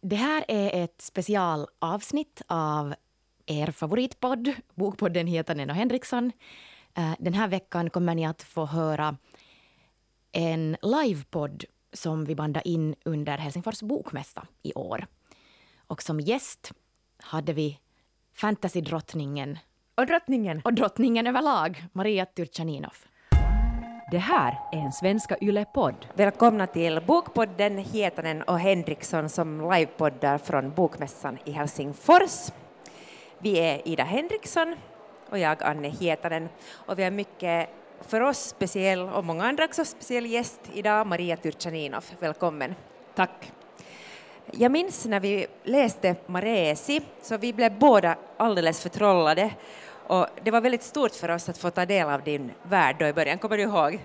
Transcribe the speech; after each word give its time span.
Det 0.00 0.16
här 0.16 0.44
är 0.48 0.84
ett 0.84 1.00
specialavsnitt 1.00 2.42
av 2.46 2.94
er 3.46 3.70
favoritpodd, 3.70 4.52
Bokpodden 4.74 5.26
Hietanen 5.26 5.70
och 5.70 5.76
Henriksson. 5.76 6.32
Eh, 6.94 7.12
den 7.18 7.34
här 7.34 7.48
veckan 7.48 7.90
kommer 7.90 8.14
ni 8.14 8.26
att 8.26 8.42
få 8.42 8.66
höra 8.66 9.16
en 10.32 10.76
livepodd 10.82 11.64
som 11.92 12.24
vi 12.24 12.34
bandade 12.34 12.68
in 12.68 12.94
under 13.04 13.38
Helsingfors 13.38 13.82
bokmässa 13.82 14.46
i 14.62 14.72
år. 14.74 15.06
Och 15.86 16.02
som 16.02 16.20
gäst 16.20 16.72
hade 17.16 17.52
vi 17.52 17.78
fantasydrottningen 18.34 19.58
Och 19.94 20.06
drottningen. 20.06 20.62
och 20.64 20.74
drottningen 20.74 21.26
överlag, 21.26 21.84
Maria 21.92 22.26
Turchaninov. 22.26 22.96
Det 24.10 24.18
här 24.18 24.60
är 24.72 24.78
en 24.78 24.92
Svenska 24.92 25.36
Yle-podd. 25.40 26.06
Välkomna 26.14 26.66
till 26.66 27.00
Bokpodden 27.06 27.78
Hietanen 27.78 28.42
och 28.42 28.58
Henriksson 28.58 29.28
som 29.28 29.70
livepoddar 29.72 30.38
från 30.38 30.74
Bokmässan 30.74 31.38
i 31.44 31.50
Helsingfors. 31.50 32.52
Vi 33.38 33.58
är 33.58 33.88
Ida 33.88 34.04
Henriksson 34.04 34.76
och 35.30 35.38
jag 35.38 35.62
Anne 35.62 35.88
Hietanen 35.88 36.48
och 36.70 36.98
vi 36.98 37.04
har 37.04 37.10
mycket 37.10 37.70
för 38.00 38.20
oss 38.20 38.38
speciell 38.38 39.00
och 39.00 39.24
många 39.24 39.44
andra 39.44 39.64
också 39.64 39.84
speciell 39.84 40.26
gäst 40.26 40.60
idag, 40.72 41.06
Maria 41.06 41.36
Turchaninov. 41.36 42.04
Välkommen. 42.18 42.74
Tack. 43.14 43.52
Jag 44.50 44.72
minns 44.72 45.04
när 45.06 45.20
vi 45.20 45.46
läste 45.64 46.16
Maresi, 46.26 47.00
så 47.22 47.36
vi 47.36 47.52
blev 47.52 47.78
båda 47.78 48.16
alldeles 48.36 48.82
förtrollade. 48.82 49.50
Och 50.06 50.26
det 50.42 50.50
var 50.50 50.60
väldigt 50.60 50.82
stort 50.82 51.12
för 51.14 51.30
oss 51.30 51.48
att 51.48 51.58
få 51.58 51.70
ta 51.70 51.86
del 51.86 52.08
av 52.08 52.22
din 52.22 52.52
värld 52.62 52.96
då 52.98 53.06
i 53.06 53.12
början, 53.12 53.38
kommer 53.38 53.56
du 53.56 53.62
ihåg? 53.62 54.00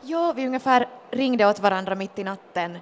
Ja, 0.00 0.32
vi 0.36 0.46
ungefär 0.46 0.88
ringde 1.10 1.46
åt 1.46 1.60
varandra 1.60 1.94
mitt 1.94 2.18
i 2.18 2.24
natten 2.24 2.78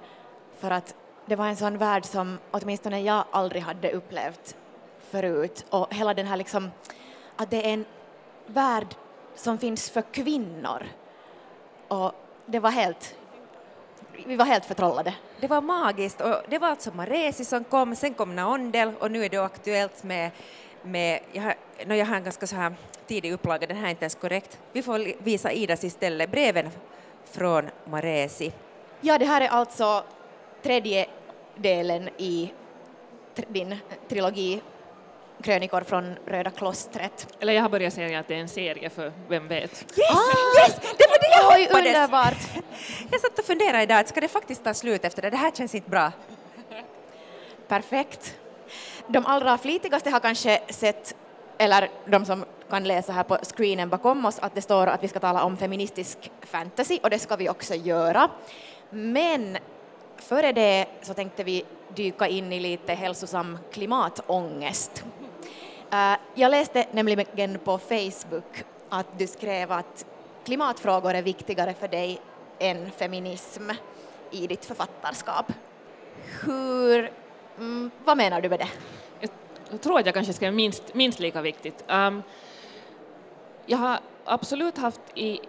för 0.59 0.71
att 0.71 0.95
det 1.25 1.35
var 1.35 1.47
en 1.47 1.55
sån 1.55 1.77
värld 1.77 2.05
som 2.05 2.39
åtminstone 2.51 3.01
jag 3.01 3.23
aldrig 3.31 3.61
hade 3.61 3.91
upplevt 3.91 4.55
förut. 5.09 5.65
Och 5.69 5.93
hela 5.93 6.13
den 6.13 6.27
här 6.27 6.37
liksom, 6.37 6.71
att 7.35 7.49
det 7.49 7.69
är 7.69 7.73
en 7.73 7.85
värld 8.45 8.95
som 9.35 9.57
finns 9.57 9.89
för 9.89 10.01
kvinnor. 10.01 10.83
Och 11.87 12.11
det 12.45 12.59
var 12.59 12.69
helt, 12.69 13.15
vi 14.25 14.35
var 14.35 14.45
helt 14.45 14.65
förtrollade. 14.65 15.13
Det 15.39 15.47
var 15.47 15.61
magiskt 15.61 16.21
och 16.21 16.35
det 16.47 16.59
var 16.59 16.67
alltså 16.67 16.91
Maresi 16.93 17.45
som 17.45 17.63
kom, 17.63 17.95
sen 17.95 18.13
kom 18.13 18.35
Naondel 18.35 18.91
och 18.99 19.11
nu 19.11 19.25
är 19.25 19.29
det 19.29 19.37
aktuellt 19.37 20.03
med, 20.03 20.31
med 20.83 21.19
jag, 21.31 21.41
har, 21.41 21.55
no, 21.85 21.93
jag 21.93 22.05
har 22.05 22.15
en 22.15 22.23
ganska 22.23 22.47
så 22.47 22.55
här 22.55 22.73
tidig 23.07 23.31
upplaga, 23.31 23.67
den 23.67 23.77
här 23.77 23.85
är 23.85 23.89
inte 23.89 24.03
ens 24.03 24.15
korrekt. 24.15 24.59
Vi 24.71 24.83
får 24.83 25.23
visa 25.23 25.51
Idas 25.51 25.83
istället, 25.83 26.31
breven 26.31 26.69
från 27.31 27.69
Maresi. 27.85 28.51
Ja, 29.01 29.17
det 29.17 29.25
här 29.25 29.41
är 29.41 29.47
alltså 29.47 30.03
tredje 30.63 31.05
delen 31.55 32.09
i 32.17 32.53
din 33.47 33.77
trilogi 34.09 34.61
Krönikor 35.43 35.81
från 35.81 36.15
Röda 36.25 36.51
klostret. 36.51 37.27
Eller 37.39 37.53
jag 37.53 37.61
har 37.61 37.69
börjat 37.69 37.93
säga 37.93 38.19
att 38.19 38.27
det 38.27 38.35
är 38.35 38.39
en 38.39 38.49
serie 38.49 38.89
för 38.89 39.13
vem 39.27 39.47
vet. 39.47 39.71
Yes, 39.71 39.97
yes, 40.59 40.75
det 40.97 41.07
var 41.09 41.19
det 41.19 41.37
jag 41.37 41.53
Oj, 41.53 41.63
hoppades! 41.63 41.95
underbart! 41.95 42.63
Jag 43.11 43.21
satt 43.21 43.39
och 43.39 43.45
funderade 43.45 43.83
idag, 43.83 44.07
ska 44.07 44.21
det 44.21 44.27
faktiskt 44.27 44.63
ta 44.63 44.73
slut 44.73 45.05
efter 45.05 45.21
det? 45.21 45.29
Det 45.29 45.37
här 45.37 45.51
känns 45.51 45.75
inte 45.75 45.89
bra. 45.89 46.11
Perfekt. 47.67 48.35
De 49.07 49.25
allra 49.25 49.57
flitigaste 49.57 50.09
har 50.09 50.19
kanske 50.19 50.61
sett, 50.69 51.15
eller 51.57 51.89
de 52.05 52.25
som 52.25 52.45
kan 52.69 52.83
läsa 52.83 53.13
här 53.13 53.23
på 53.23 53.37
screenen 53.37 53.89
bakom 53.89 54.25
oss, 54.25 54.39
att 54.39 54.55
det 54.55 54.61
står 54.61 54.87
att 54.87 55.03
vi 55.03 55.07
ska 55.07 55.19
tala 55.19 55.43
om 55.43 55.57
feministisk 55.57 56.31
fantasy 56.41 56.99
och 57.03 57.09
det 57.09 57.19
ska 57.19 57.35
vi 57.35 57.49
också 57.49 57.75
göra. 57.75 58.29
Men 58.89 59.57
före 60.17 60.51
det 60.51 60.85
så 61.01 61.13
tänkte 61.13 61.43
vi 61.43 61.65
dyka 61.95 62.27
in 62.27 62.53
i 62.53 62.59
lite 62.59 62.93
hälsosam 62.93 63.57
klimatångest. 63.71 65.03
Eh, 65.91 66.13
jag 66.35 66.51
läste 66.51 66.85
nämligen 66.91 67.59
på 67.63 67.77
Facebook 67.77 68.63
att 68.89 69.07
du 69.17 69.27
skrev 69.27 69.71
att 69.71 70.05
klimatfrågor 70.45 71.13
är 71.13 71.21
viktigare 71.21 71.73
för 71.73 71.87
dig 71.87 72.19
än 72.59 72.91
feminism 72.91 73.69
i 74.31 74.47
ditt 74.47 74.65
författarskap. 74.65 75.45
Hur, 76.45 77.11
mm, 77.61 77.91
vad 78.05 78.17
menar 78.17 78.41
du 78.41 78.49
med 78.49 78.59
det? 78.59 78.69
Jag 79.71 79.81
tror 79.81 79.99
att 79.99 80.05
jag 80.05 80.15
kanske 80.15 80.33
skrev 80.33 80.53
minst, 80.53 80.93
minst 80.93 81.19
lika 81.19 81.41
viktigt. 81.41 81.83
Um, 81.87 82.23
jag 83.65 83.77
har 83.77 83.99
absolut 84.25 84.77
haft 84.77 85.01
i 85.15 85.39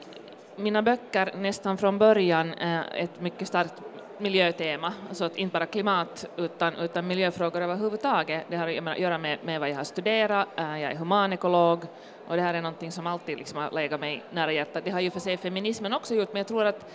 mina 0.56 0.82
böcker 0.82 1.32
nästan 1.36 1.78
från 1.78 1.98
början 1.98 2.54
eh, 2.54 2.80
ett 2.94 3.20
mycket 3.20 3.48
starkt 3.48 3.74
miljötema, 4.18 4.92
alltså 5.08 5.24
att 5.24 5.36
inte 5.36 5.52
bara 5.52 5.66
klimat 5.66 6.26
utan, 6.36 6.76
utan 6.76 7.06
miljöfrågor 7.06 7.60
överhuvudtaget. 7.60 8.44
Det 8.48 8.56
har 8.56 8.68
att 8.68 8.98
göra 8.98 9.18
med, 9.18 9.38
med 9.44 9.60
vad 9.60 9.70
jag 9.70 9.76
har 9.76 9.84
studerat, 9.84 10.48
eh, 10.56 10.80
jag 10.80 10.92
är 10.92 10.96
humanekolog 10.96 11.84
och 12.26 12.36
det 12.36 12.42
här 12.42 12.54
är 12.54 12.62
någonting 12.62 12.92
som 12.92 13.06
alltid 13.06 13.38
liksom 13.38 13.58
har 13.58 13.70
legat 13.70 14.00
mig 14.00 14.22
nära 14.30 14.52
hjärtat. 14.52 14.84
Det 14.84 14.90
har 14.90 15.00
ju 15.00 15.10
för 15.10 15.20
sig 15.20 15.36
feminismen 15.36 15.92
också 15.92 16.14
gjort, 16.14 16.32
men 16.32 16.40
jag 16.40 16.46
tror 16.46 16.64
att 16.64 16.86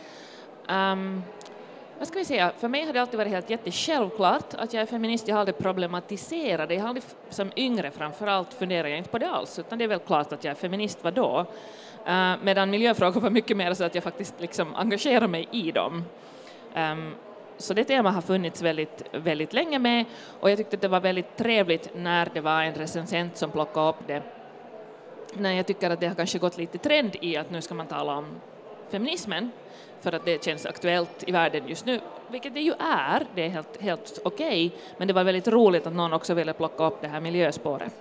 um, 0.69 1.23
vad 1.97 2.07
ska 2.07 2.19
vi 2.19 2.25
säga, 2.25 2.51
för 2.57 2.67
mig 2.67 2.85
har 2.85 2.93
det 2.93 3.01
alltid 3.01 3.17
varit 3.17 3.31
helt 3.31 3.49
jättesjälvklart 3.49 4.53
att 4.53 4.73
jag 4.73 4.81
är 4.81 4.85
feminist. 4.85 5.27
Jag 5.27 5.35
har 5.35 5.39
aldrig 5.39 5.57
problematiserat 5.57 6.69
det. 6.69 6.75
Jag 6.75 6.81
har 6.81 6.87
aldrig, 6.87 7.03
som 7.29 7.51
yngre 7.55 7.91
framför 7.91 8.27
allt, 8.27 8.53
funderar 8.53 8.87
jag 8.87 8.97
inte 8.97 9.09
på 9.09 9.17
det 9.17 9.29
alls, 9.29 9.59
utan 9.59 9.77
det 9.77 9.83
är 9.83 9.87
väl 9.87 9.99
klart 9.99 10.33
att 10.33 10.43
jag 10.43 10.51
är 10.51 10.55
feminist, 10.55 10.99
vadå? 11.01 11.45
Uh, 12.07 12.35
medan 12.43 12.69
miljöfrågor 12.69 13.21
var 13.21 13.29
mycket 13.29 13.57
mer 13.57 13.73
så 13.73 13.83
att 13.83 13.95
jag 13.95 14.03
faktiskt 14.03 14.35
liksom 14.41 14.75
engagerar 14.75 15.27
mig 15.27 15.47
i 15.51 15.71
dem. 15.71 16.03
Um, 16.75 17.15
så 17.57 17.73
det 17.73 17.83
temat 17.83 18.15
har 18.15 18.21
funnits 18.21 18.61
väldigt, 18.61 19.03
väldigt 19.11 19.53
länge 19.53 19.79
med 19.79 20.05
och 20.39 20.51
jag 20.51 20.57
tyckte 20.57 20.75
att 20.75 20.81
det 20.81 20.87
var 20.87 20.99
väldigt 20.99 21.37
trevligt 21.37 21.89
när 21.95 22.29
det 22.33 22.41
var 22.41 22.63
en 22.63 22.73
recensent 22.73 23.37
som 23.37 23.51
plockade 23.51 23.89
upp 23.89 24.07
det. 24.07 24.23
När 25.33 25.51
jag 25.51 25.67
tycker 25.67 25.89
att 25.89 25.99
det 25.99 26.07
har 26.07 26.15
kanske 26.15 26.39
gått 26.39 26.57
lite 26.57 26.77
trend 26.77 27.15
i 27.21 27.37
att 27.37 27.51
nu 27.51 27.61
ska 27.61 27.73
man 27.73 27.87
tala 27.87 28.17
om 28.17 28.25
feminismen 28.89 29.51
för 30.01 30.11
att 30.11 30.25
det 30.25 30.43
känns 30.43 30.65
aktuellt 30.65 31.23
i 31.27 31.31
världen 31.31 31.67
just 31.67 31.85
nu, 31.85 31.99
vilket 32.31 32.53
det 32.53 32.61
ju 32.61 32.73
är, 32.79 33.25
det 33.35 33.45
är 33.45 33.49
helt, 33.49 33.81
helt 33.81 34.19
okej, 34.23 34.71
men 34.97 35.07
det 35.07 35.13
var 35.13 35.23
väldigt 35.23 35.47
roligt 35.47 35.87
att 35.87 35.93
någon 35.93 36.13
också 36.13 36.33
ville 36.33 36.53
plocka 36.53 36.85
upp 36.85 37.01
det 37.01 37.07
här 37.07 37.19
miljöspåret. 37.19 37.93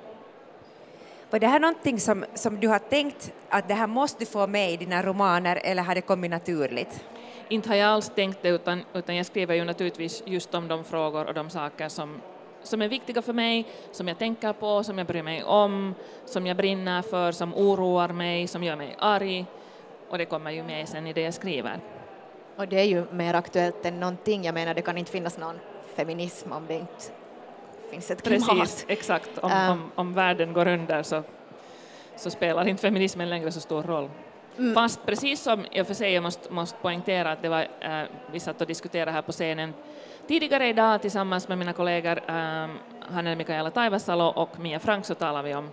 Var 1.31 1.39
det 1.39 1.47
här 1.47 1.61
någonting 1.61 2.01
som, 2.01 2.25
som 2.35 2.61
du 2.61 2.69
har 2.69 2.79
tänkt 2.79 3.33
att 3.49 3.69
det 3.69 3.75
här 3.75 3.87
måste 3.87 4.19
du 4.19 4.27
få 4.27 4.47
med 4.47 4.73
i 4.73 4.77
dina 4.77 5.03
romaner 5.03 5.61
eller 5.65 5.83
har 5.83 5.95
det 5.95 6.01
kommit 6.01 6.31
naturligt? 6.31 7.05
Inte 7.49 7.69
har 7.69 7.77
jag 7.77 7.89
alls 7.89 8.13
tänkt 8.15 8.39
det, 8.43 8.49
utan, 8.49 8.83
utan 8.95 9.17
jag 9.17 9.27
skriver 9.27 9.55
ju 9.55 9.65
naturligtvis 9.65 10.23
just 10.27 10.55
om 10.55 10.69
de 10.69 10.85
frågor 10.85 11.27
och 11.27 11.35
de 11.35 11.51
saker 11.51 11.89
som, 11.89 12.21
som 12.63 12.83
är 12.83 12.89
viktiga 12.89 13.23
för 13.23 13.33
mig, 13.33 13.67
som 13.93 14.09
jag 14.09 14.19
tänker 14.19 14.53
på, 14.53 14.83
som 14.83 14.99
jag 14.99 15.07
bryr 15.07 15.23
mig 15.23 15.45
om, 15.45 15.95
som 16.25 16.47
jag 16.47 16.57
brinner 16.57 17.03
för, 17.03 17.33
som 17.33 17.55
oroar 17.55 18.09
mig, 18.09 18.47
som 18.47 18.65
gör 18.65 18.77
mig 18.77 18.97
arg, 18.99 19.47
och 20.09 20.19
det 20.19 20.25
kommer 20.25 20.51
ju 20.51 20.63
med 20.63 20.89
sen 20.89 21.07
i 21.07 21.13
det 21.13 21.21
jag 21.21 21.35
skriver. 21.35 21.81
Och 22.57 22.69
det 22.69 22.81
är 22.81 22.85
ju 22.85 23.05
mer 23.11 23.35
aktuellt 23.35 23.87
än 23.87 24.01
någonting. 24.01 24.45
Jag 24.45 24.55
menar, 24.55 24.75
det 24.75 24.83
kan 24.83 24.99
inte 24.99 25.11
finnas 25.11 25.39
någon 25.39 25.59
feminism 25.97 26.53
om 26.53 26.67
det 26.67 26.75
inte 26.75 27.05
finns 27.91 28.11
ett 28.11 28.23
klimat. 28.23 28.49
Precis, 28.49 28.85
exakt. 28.89 29.39
Om, 29.39 29.51
Äh. 29.51 29.71
om, 29.71 29.91
om 29.95 30.13
världen 30.13 30.53
går 30.53 30.69
under 30.69 31.03
så, 31.03 31.23
så 32.17 32.31
spelar 32.31 32.69
inte 32.69 32.83
feminismen 32.83 33.31
längre 33.31 33.53
så 33.53 33.61
stor 33.61 33.83
roll. 33.83 34.11
Mm. 34.59 34.75
Fast 34.75 35.07
precis 35.07 35.41
som 35.43 35.65
och 35.81 35.87
för 35.87 35.95
sig 35.95 36.13
jag 36.13 36.23
måste, 36.23 36.53
måste 36.53 36.79
poängtera 36.79 37.33
att 37.33 37.43
det 37.43 37.49
var, 37.49 37.67
eh, 37.81 38.03
vi 38.33 38.41
satt 38.41 38.61
och 38.61 38.67
diskuterade 38.67 39.11
här 39.11 39.23
på 39.23 39.33
scenen 39.33 39.75
tidigare 40.27 40.69
idag 40.69 41.03
tillsammans 41.03 41.49
med 41.49 41.59
mina 41.59 41.73
kollegor 41.73 42.21
eh, 42.29 42.69
Hannele 43.11 43.37
Mikaela 43.37 43.71
Taivasalo 43.71 44.25
och 44.25 44.59
Mia 44.59 44.79
Frank 44.79 45.05
så 45.05 45.15
talade 45.15 45.49
vi 45.49 45.55
om 45.55 45.71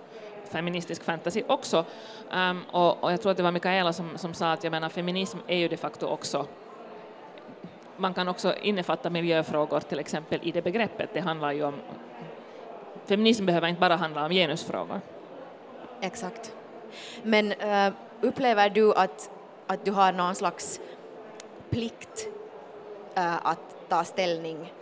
feministisk 0.54 1.04
fantasy 1.04 1.44
också. 1.48 1.86
Um, 2.32 2.62
och, 2.72 3.04
och 3.04 3.12
jag 3.12 3.22
tror 3.22 3.32
att 3.32 3.38
det 3.38 3.44
var 3.44 3.52
Mikaela 3.52 3.94
som, 3.94 4.18
som 4.18 4.34
sa 4.34 4.52
att 4.52 4.64
jag 4.64 4.72
menar 4.72 4.90
feminism 4.90 5.38
är 5.48 5.58
ju 5.58 5.68
de 5.68 5.78
facto 5.78 6.08
också 6.08 6.48
man 7.98 8.14
kan 8.14 8.28
också 8.28 8.56
innefatta 8.62 9.10
miljöfrågor 9.10 9.80
till 9.80 10.00
exempel 10.00 10.40
i 10.44 10.52
det 10.52 10.62
begreppet. 10.62 11.10
Det 11.14 11.20
handlar 11.20 11.52
ju 11.52 11.64
om 11.64 11.74
feminism 13.06 13.46
behöver 13.46 13.68
inte 13.68 13.82
bara 13.82 13.96
handla 13.96 14.26
om 14.26 14.32
genusfrågor. 14.32 15.02
Exakt. 16.02 16.54
Men 17.24 17.54
uh, 17.54 17.94
upplever 18.22 18.70
du 18.70 18.94
att, 18.94 19.32
att 19.68 19.86
du 19.86 19.92
har 19.92 20.12
någon 20.12 20.36
slags 20.36 20.80
plikt 21.70 22.28
uh, 23.18 23.48
att 23.48 23.90
ta 23.90 24.04
ställning 24.04 24.74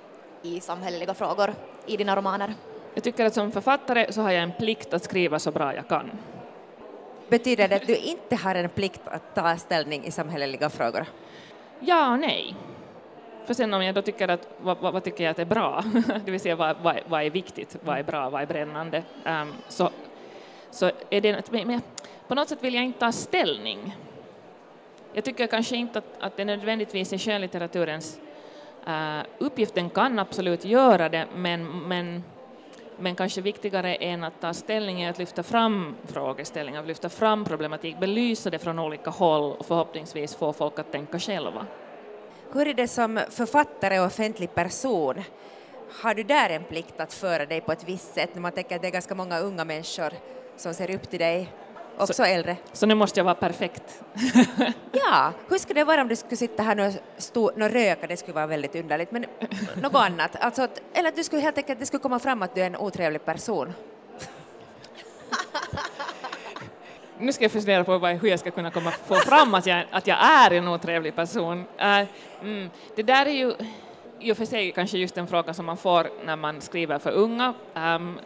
i 0.41 0.59
samhälleliga 0.59 1.13
frågor 1.13 1.53
i 1.85 1.97
dina 1.97 2.15
romaner? 2.15 2.53
Jag 2.93 3.03
tycker 3.03 3.25
att 3.25 3.33
som 3.33 3.51
författare 3.51 4.11
så 4.13 4.21
har 4.21 4.31
jag 4.31 4.43
en 4.43 4.51
plikt 4.51 4.93
att 4.93 5.03
skriva 5.03 5.39
så 5.39 5.51
bra 5.51 5.75
jag 5.75 5.87
kan. 5.87 6.11
Betyder 7.29 7.67
det 7.67 7.75
att 7.75 7.87
du 7.87 7.95
inte 7.95 8.35
har 8.35 8.55
en 8.55 8.69
plikt 8.69 9.01
att 9.05 9.35
ta 9.35 9.57
ställning 9.57 10.05
i 10.05 10.11
samhälleliga 10.11 10.69
frågor? 10.69 11.05
Ja 11.79 12.11
och 12.11 12.19
nej. 12.19 12.55
För 13.45 13.53
sen 13.53 13.73
om 13.73 13.83
jag 13.83 13.95
då 13.95 14.01
tycker 14.01 14.27
att 14.27 14.47
vad, 14.61 14.77
vad, 14.77 15.03
tycker 15.03 15.23
jag 15.23 15.31
att 15.31 15.39
är 15.39 15.45
bra, 15.45 15.83
det 16.25 16.31
vill 16.31 16.39
säga 16.39 16.55
vad, 16.55 16.77
vad, 16.81 16.99
vad 17.07 17.23
är 17.23 17.29
viktigt, 17.29 17.77
vad 17.81 17.97
är 17.97 18.03
bra, 18.03 18.29
vad 18.29 18.41
är 18.41 18.45
brännande, 18.45 19.03
um, 19.25 19.53
så, 19.67 19.89
så 20.71 20.91
är 21.09 21.21
det, 21.21 21.51
men 21.51 21.81
på 22.27 22.35
något 22.35 22.49
sätt 22.49 22.63
vill 22.63 22.73
jag 22.73 22.83
inte 22.83 22.99
ta 22.99 23.11
ställning. 23.11 23.97
Jag 25.13 25.23
tycker 25.23 25.47
kanske 25.47 25.75
inte 25.75 25.99
att, 25.99 26.05
att 26.19 26.37
det 26.37 26.45
nödvändigtvis 26.45 27.13
är 27.13 27.17
skönlitteraturens 27.17 28.19
Uh, 28.87 29.21
uppgiften 29.37 29.89
kan 29.89 30.19
absolut 30.19 30.65
göra 30.65 31.09
det, 31.09 31.27
men, 31.35 31.87
men, 31.87 32.23
men 33.01 33.15
kanske 33.15 33.41
viktigare 33.41 33.95
än 33.95 34.23
att 34.23 34.41
ta 34.41 34.53
ställning 34.53 35.01
är 35.01 35.09
att 35.09 35.17
lyfta 35.17 35.43
fram 35.43 35.95
frågeställningar, 36.07 36.83
lyfta 36.83 37.09
fram 37.09 37.45
problematik, 37.45 37.99
belysa 37.99 38.49
det 38.49 38.59
från 38.59 38.79
olika 38.79 39.09
håll 39.09 39.55
och 39.59 39.65
förhoppningsvis 39.65 40.35
få 40.35 40.53
folk 40.53 40.79
att 40.79 40.91
tänka 40.91 41.19
själva. 41.19 41.65
Hur 42.53 42.67
är 42.67 42.73
det 42.73 42.87
som 42.87 43.19
författare 43.29 43.99
och 43.99 44.05
offentlig 44.05 44.55
person? 44.55 45.23
Har 46.01 46.15
du 46.15 46.23
där 46.23 46.49
en 46.49 46.63
plikt 46.63 46.99
att 46.99 47.13
föra 47.13 47.45
dig 47.45 47.61
på 47.61 47.71
ett 47.71 47.83
visst 47.89 48.13
sätt 48.13 48.29
när 48.33 48.41
man 48.41 48.51
tänker 48.51 48.75
att 48.75 48.81
det 48.81 48.87
är 48.87 48.91
ganska 48.91 49.15
många 49.15 49.39
unga 49.39 49.65
människor 49.65 50.13
som 50.57 50.73
ser 50.73 50.95
upp 50.95 51.09
till 51.09 51.19
dig, 51.19 51.49
också 52.01 52.13
så, 52.13 52.23
äldre? 52.23 52.57
Så 52.73 52.85
nu 52.85 52.95
måste 52.95 53.19
jag 53.19 53.25
vara 53.25 53.35
perfekt? 53.35 54.03
ja, 54.91 55.33
hur 55.49 55.57
skulle 55.57 55.79
det 55.79 55.83
vara 55.83 56.01
om 56.01 56.07
du 56.07 56.15
skulle 56.15 56.37
sitta 56.37 56.63
här 56.63 56.87
och, 56.87 56.93
stå, 57.17 57.45
och 57.45 57.59
röka, 57.59 58.07
det 58.07 58.17
skulle 58.17 58.33
vara 58.33 58.47
väldigt 58.47 58.75
underligt, 58.75 59.11
men 59.11 59.25
något 59.81 59.95
annat, 59.95 60.35
alltså, 60.39 60.67
eller 60.93 61.09
att 61.09 61.15
du 61.15 61.23
skulle 61.23 61.41
helt 61.41 61.57
enkelt, 61.57 61.79
det 61.79 61.85
skulle 61.85 62.01
komma 62.01 62.19
fram 62.19 62.41
att 62.41 62.55
du 62.55 62.61
är 62.61 62.65
en 62.65 62.77
otrevlig 62.77 63.25
person? 63.25 63.73
nu 67.19 67.33
ska 67.33 67.43
jag 67.43 67.51
fundera 67.51 67.83
på 67.83 67.97
hur 67.97 68.29
jag 68.29 68.39
ska 68.39 68.51
kunna 68.51 68.71
komma, 68.71 68.91
få 68.91 69.15
fram 69.15 69.53
att 69.53 69.65
jag, 69.65 69.85
att 69.91 70.07
jag 70.07 70.17
är 70.21 70.51
en 70.51 70.67
otrevlig 70.67 71.15
person. 71.15 71.59
Uh, 71.59 72.03
mm, 72.41 72.69
det 72.95 73.03
där 73.03 73.25
är 73.25 73.33
ju 73.33 73.53
i 74.19 74.31
och 74.31 74.37
för 74.37 74.45
sig 74.45 74.71
kanske 74.71 74.97
just 74.97 75.17
en 75.17 75.27
fråga 75.27 75.53
som 75.53 75.65
man 75.65 75.77
får 75.77 76.07
när 76.25 76.35
man 76.35 76.61
skriver 76.61 76.99
för 76.99 77.11
unga. 77.11 77.53
Um, 77.73 78.19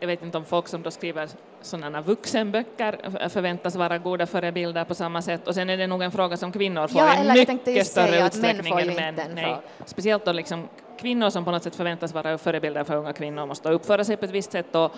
jag 0.00 0.06
vet 0.06 0.22
inte 0.22 0.38
om 0.38 0.44
folk 0.44 0.68
som 0.68 0.82
då 0.82 0.90
skriver 0.90 1.28
sådana 1.62 2.00
vuxenböcker 2.00 3.28
förväntas 3.28 3.76
vara 3.76 3.98
goda 3.98 4.26
förebilder 4.26 4.84
på 4.84 4.94
samma 4.94 5.22
sätt. 5.22 5.48
Och 5.48 5.54
sen 5.54 5.70
är 5.70 5.76
det 5.76 5.86
nog 5.86 6.02
en 6.02 6.10
fråga 6.10 6.36
som 6.36 6.52
kvinnor 6.52 6.88
får 6.88 7.00
ja, 7.00 7.24
i 7.24 7.46
mycket 7.46 7.86
större 7.86 8.26
utsträckning 8.26 8.78
än 8.78 8.94
män. 8.94 9.20
Nej. 9.34 9.56
Speciellt 9.86 10.24
då 10.24 10.32
liksom 10.32 10.68
kvinnor 11.00 11.30
som 11.30 11.44
på 11.44 11.50
något 11.50 11.62
sätt 11.62 11.76
förväntas 11.76 12.14
vara 12.14 12.38
förebilder 12.38 12.84
för 12.84 12.96
unga 12.96 13.12
kvinnor 13.12 13.46
måste 13.46 13.68
uppföra 13.68 14.04
sig 14.04 14.16
på 14.16 14.24
ett 14.24 14.30
visst 14.30 14.52
sätt 14.52 14.74
och, 14.74 14.92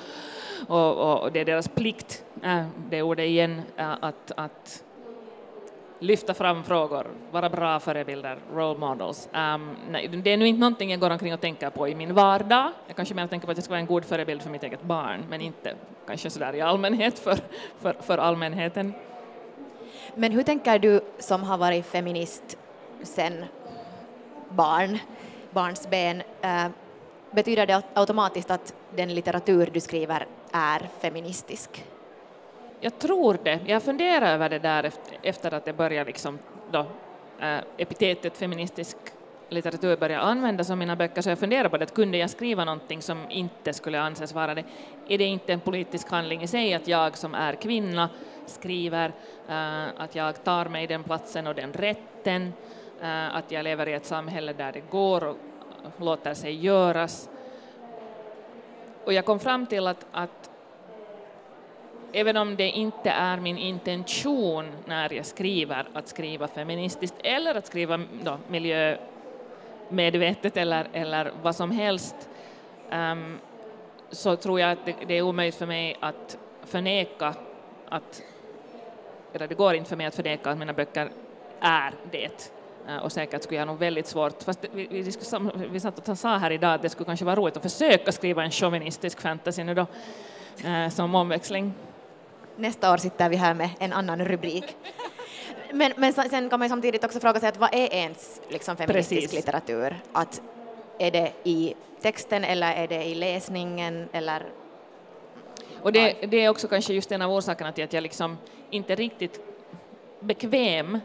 och, 0.69 1.23
och 1.23 1.33
det 1.33 1.41
är 1.41 1.45
deras 1.45 1.69
plikt, 1.69 2.25
äh, 2.43 2.65
det 2.91 3.03
ordet 3.03 3.27
igen, 3.27 3.63
äh, 3.77 3.93
att, 4.01 4.33
att 4.37 4.83
lyfta 6.03 6.35
fram 6.35 6.65
frågor, 6.65 7.07
vara 7.31 7.49
bra 7.49 7.81
förebilder, 7.81 8.39
role 8.55 8.79
models. 8.79 9.29
Um, 9.33 9.77
nej, 9.91 10.09
det 10.09 10.31
är 10.31 10.37
nu 10.37 10.47
inte 10.47 10.61
någonting 10.61 10.91
jag 10.91 11.01
går 11.01 11.11
omkring 11.11 11.35
och 11.35 11.41
tänker 11.41 11.71
på 11.71 11.89
i 11.89 11.95
min 11.95 12.15
vardag. 12.15 12.73
Jag 12.87 12.97
kanske 12.97 13.15
mer 13.15 13.27
tänker 13.27 13.47
på 13.47 13.51
att 13.51 13.57
jag 13.57 13.65
ska 13.65 13.71
vara 13.71 13.81
en 13.81 13.87
god 13.87 14.05
förebild 14.05 14.43
för 14.43 14.51
mitt 14.51 14.63
eget 14.63 14.83
barn, 14.83 15.25
men 15.31 15.41
inte 15.41 15.75
kanske 16.07 16.31
sådär 16.31 16.55
i 16.55 16.61
allmänhet 16.61 17.19
för, 17.19 17.39
för, 17.81 17.97
för 18.01 18.19
allmänheten. 18.19 18.93
Men 20.15 20.33
hur 20.33 20.43
tänker 20.43 20.79
du 20.79 21.01
som 21.19 21.43
har 21.43 21.59
varit 21.59 21.87
feminist 21.87 22.59
sen 23.03 23.45
barn, 24.49 24.99
barnsben, 25.51 26.23
uh, 26.45 26.69
betyder 27.31 27.67
det 27.67 27.83
automatiskt 27.95 28.51
att 28.51 28.75
den 28.97 29.15
litteratur 29.15 29.71
du 29.73 29.81
skriver 29.81 30.27
är 30.53 30.89
feministisk? 31.01 31.85
Jag 32.85 32.99
tror 32.99 33.39
det. 33.43 33.61
Jag 33.67 33.83
funderar 33.83 34.35
över 34.35 34.49
det 34.49 34.59
där 34.59 34.91
efter, 35.23 35.55
att 35.55 35.65
det 35.65 35.73
började 35.73 36.07
liksom 36.07 36.39
då, 36.71 36.87
äh, 37.41 37.59
epitetet 37.77 38.37
feministisk 38.37 38.97
litteratur 39.49 39.97
började 39.97 40.23
användas 40.23 40.71
om 40.71 40.79
mina 40.79 40.97
böcker, 40.97 41.23
så 41.23 41.31
jag 41.31 41.39
funderar 41.39 41.69
på 41.69 41.79
det, 41.79 41.85
att 41.85 41.95
kunde 41.95 42.19
jag 42.19 42.31
skriva 42.31 42.65
någonting 42.65 43.03
som 43.03 43.31
inte 43.31 43.73
skulle 43.73 44.01
anses 44.01 44.35
vara 44.35 44.55
det? 44.55 44.65
Är 45.09 45.19
det 45.19 45.25
inte 45.25 45.53
en 45.53 45.61
politisk 45.61 46.11
handling 46.11 46.43
i 46.43 46.47
sig 46.47 46.75
att 46.75 46.89
jag 46.89 47.17
som 47.17 47.35
är 47.35 47.55
kvinna 47.55 48.09
skriver, 48.47 49.13
äh, 49.49 50.03
att 50.03 50.15
jag 50.15 50.45
tar 50.45 50.65
mig 50.65 50.87
den 50.87 51.03
platsen 51.03 51.47
och 51.47 51.55
den 51.55 51.73
rätten, 51.73 52.53
äh, 53.03 53.37
att 53.37 53.51
jag 53.51 53.65
lever 53.65 53.89
i 53.89 53.93
ett 53.93 54.07
samhälle 54.07 54.53
där 54.53 54.73
det 54.73 54.91
går 54.91 55.25
och 55.25 55.37
låter 55.99 56.35
sig 56.35 56.65
göras? 56.65 57.29
Och 59.05 59.13
jag 59.13 59.25
kom 59.25 59.41
fram 59.41 59.67
till 59.67 59.87
att, 59.87 60.07
att 60.13 60.52
även 62.13 62.37
om 62.37 62.57
det 62.57 62.71
inte 62.71 63.11
är 63.11 63.37
min 63.37 63.59
intention 63.59 64.73
när 64.85 65.13
jag 65.13 65.27
skriver 65.27 65.89
att 65.93 66.09
skriva 66.09 66.49
feministiskt 66.49 67.17
eller 67.25 67.55
att 67.55 67.67
skriva 67.67 68.01
då, 68.23 68.39
miljömedvetet 68.49 70.57
eller, 70.57 70.89
eller 70.93 71.33
vad 71.43 71.57
som 71.57 71.71
helst, 71.71 72.29
um, 72.93 73.39
så 74.11 74.37
tror 74.37 74.61
jag 74.61 74.71
att 74.71 74.85
det, 74.85 74.95
det, 75.09 75.15
är 75.15 75.23
omöjligt 75.23 75.55
för 75.55 75.67
mig 75.67 75.97
att 76.01 76.39
förneka 76.65 77.35
att, 77.89 78.23
eller 79.33 79.49
det 79.49 79.55
går 79.55 79.75
inte 79.75 79.89
för 79.89 79.97
mig 79.97 80.07
att 80.07 80.15
förneka 80.15 80.51
att 80.51 80.59
mina 80.59 80.73
böcker 80.73 81.11
är 81.61 81.95
det. 82.11 82.53
Uh, 82.89 82.97
och 82.97 83.13
säkert 83.13 83.43
skulle 83.43 83.61
jag 83.61 83.67
nog 83.67 83.79
väldigt 83.79 84.07
svårt, 84.07 84.43
fast 84.43 84.65
vi, 84.73 84.87
vi, 84.91 85.03
vi, 85.03 85.11
vi 85.71 85.81
satt 85.81 86.09
och 86.09 86.19
sa 86.19 86.37
här 86.37 86.51
idag 86.51 86.75
att 86.75 86.83
det 86.83 86.89
skulle 86.89 87.07
kanske 87.07 87.25
vara 87.25 87.37
roligt 87.37 87.57
att 87.57 87.63
försöka 87.63 88.13
skriva 88.13 88.45
en 88.45 88.51
chauvinistisk 88.51 89.21
fantasy 89.21 89.65
nu 89.65 89.75
då, 89.75 89.87
uh, 90.65 90.89
som 90.89 91.15
omväxling 91.15 91.75
nästa 92.57 92.93
år 92.93 92.97
sitter 92.97 93.29
vi 93.29 93.37
här 93.37 93.55
med 93.55 93.71
en 93.79 93.93
annan 93.93 94.25
rubrik. 94.25 94.65
Men, 95.75 95.93
men 95.97 96.13
sen 96.13 96.51
kan 96.51 96.59
man 96.59 96.69
samtidigt 96.69 97.05
också 97.05 97.21
fråga 97.21 97.41
sig 97.41 97.49
att 97.49 97.57
vad 97.57 97.75
är 97.75 97.95
ens 97.95 98.41
liksom, 98.49 98.77
feministisk 98.77 99.21
Precis. 99.21 99.33
litteratur? 99.33 100.01
Att 100.13 100.43
är 100.99 101.11
det 101.11 101.33
i 101.45 101.75
texten 102.03 102.45
eller 102.45 102.73
är 102.73 102.89
det 102.89 103.05
i 103.05 103.15
läsningen 103.15 104.09
eller 104.13 104.43
och 105.83 105.93
det, 105.93 106.17
det, 106.29 106.37
är 106.45 106.49
också 106.49 106.69
kanske 106.69 106.93
just 106.93 107.13
en 107.13 107.23
av 107.23 107.33
orsakerna 107.33 107.73
till 107.73 107.85
att 107.85 107.93
jag 107.93 108.03
liksom 108.03 108.39
inte 108.71 108.95
riktigt 108.95 109.41
bekväm 110.21 111.01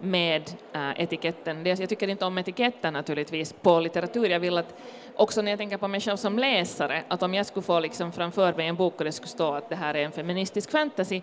med 0.00 0.42
äh, 0.72 1.02
etiketten. 1.02 1.66
jag 1.66 1.88
tycker 1.88 2.08
inte 2.08 2.24
om 2.24 2.38
etiketten 2.38 2.92
naturligtvis 2.92 3.52
på 3.52 3.80
litteratur. 3.80 4.30
Jag 4.30 4.40
vill 4.40 4.58
att 4.58 4.74
också 5.16 5.42
när 5.42 5.50
jag 5.52 5.58
tänker 5.58 5.76
på 5.76 5.88
mig 5.88 6.00
själv 6.00 6.16
som 6.16 6.38
läsare, 6.38 7.02
att 7.08 7.22
om 7.22 7.34
jag 7.34 7.46
skulle 7.46 7.64
få 7.64 7.80
liksom 7.80 8.12
framför 8.12 8.54
mig 8.54 8.68
en 8.68 8.76
bok 8.76 8.94
och 8.98 9.04
det 9.04 9.12
skulle 9.12 9.28
stå 9.28 9.52
att 9.54 9.68
det 9.68 9.76
här 9.76 9.94
är 9.94 10.04
en 10.04 10.12
feministisk 10.12 10.70
fantasy, 10.70 11.22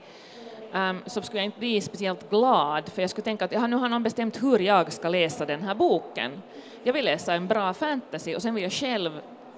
um, 0.73 1.03
så 1.05 1.21
skulle 1.21 1.39
jag 1.39 1.45
inte 1.45 1.59
bli 1.59 1.81
speciellt 1.81 2.29
glad, 2.29 2.89
för 2.89 3.01
jag 3.01 3.09
skulle 3.09 3.25
tänka 3.25 3.45
att 3.45 3.51
ja, 3.51 3.67
nu 3.67 3.75
har 3.75 3.89
någon 3.89 4.03
bestämt 4.03 4.43
hur 4.43 4.59
jag 4.59 4.93
ska 4.93 5.09
läsa 5.09 5.45
den 5.45 5.63
här 5.63 5.75
boken. 5.75 6.41
Jag 6.83 6.93
vill 6.93 7.05
läsa 7.05 7.33
en 7.33 7.47
bra 7.47 7.73
fantasy 7.73 8.35
och 8.35 8.41
sen 8.41 8.53
vill 8.53 8.63
jag 8.63 8.73
själv, 8.73 9.11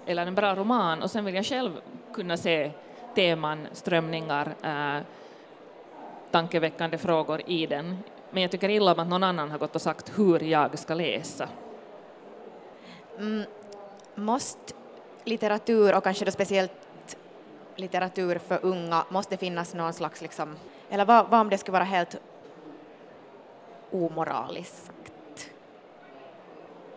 eller 0.06 0.28
en 0.28 0.36
bra 0.36 0.56
roman, 0.56 1.04
och 1.04 1.12
sen 1.12 1.26
vill 1.26 1.36
jag 1.36 1.46
själv 1.46 1.72
kunna 2.14 2.38
se 2.38 2.72
teman, 3.16 3.68
strömningar, 3.72 4.56
eh, 4.64 5.04
tankeväckande 6.32 6.98
frågor 6.98 7.42
i 7.46 7.66
den. 7.66 7.98
Men 8.32 8.42
jag 8.42 8.52
tycker 8.52 8.70
illa 8.70 8.92
om 8.92 9.00
att 9.00 9.08
någon 9.08 9.24
annan 9.24 9.52
har 9.52 9.58
gått 9.58 9.76
och 9.76 9.82
sagt 9.82 10.20
hur 10.20 10.40
jag 10.40 10.80
ska 10.80 10.94
läsa. 10.94 11.50
Mm, 13.18 13.44
måste 14.16 14.74
litteratur 15.24 15.98
och 15.98 16.04
kanske 16.04 16.26
då 16.26 16.32
speciellt 16.32 16.72
litteratur 17.76 18.38
för 18.38 18.60
unga, 18.66 19.06
måste 19.10 19.38
finnas 19.38 19.74
någon 19.74 19.94
slags, 19.94 20.22
liksom, 20.22 20.56
eller 20.90 21.06
vad, 21.06 21.30
vad 21.30 21.40
om 21.40 21.50
det 21.50 21.58
skulle 21.58 21.74
vara 21.74 21.84
helt 21.84 22.16
omoraliskt? 23.92 24.92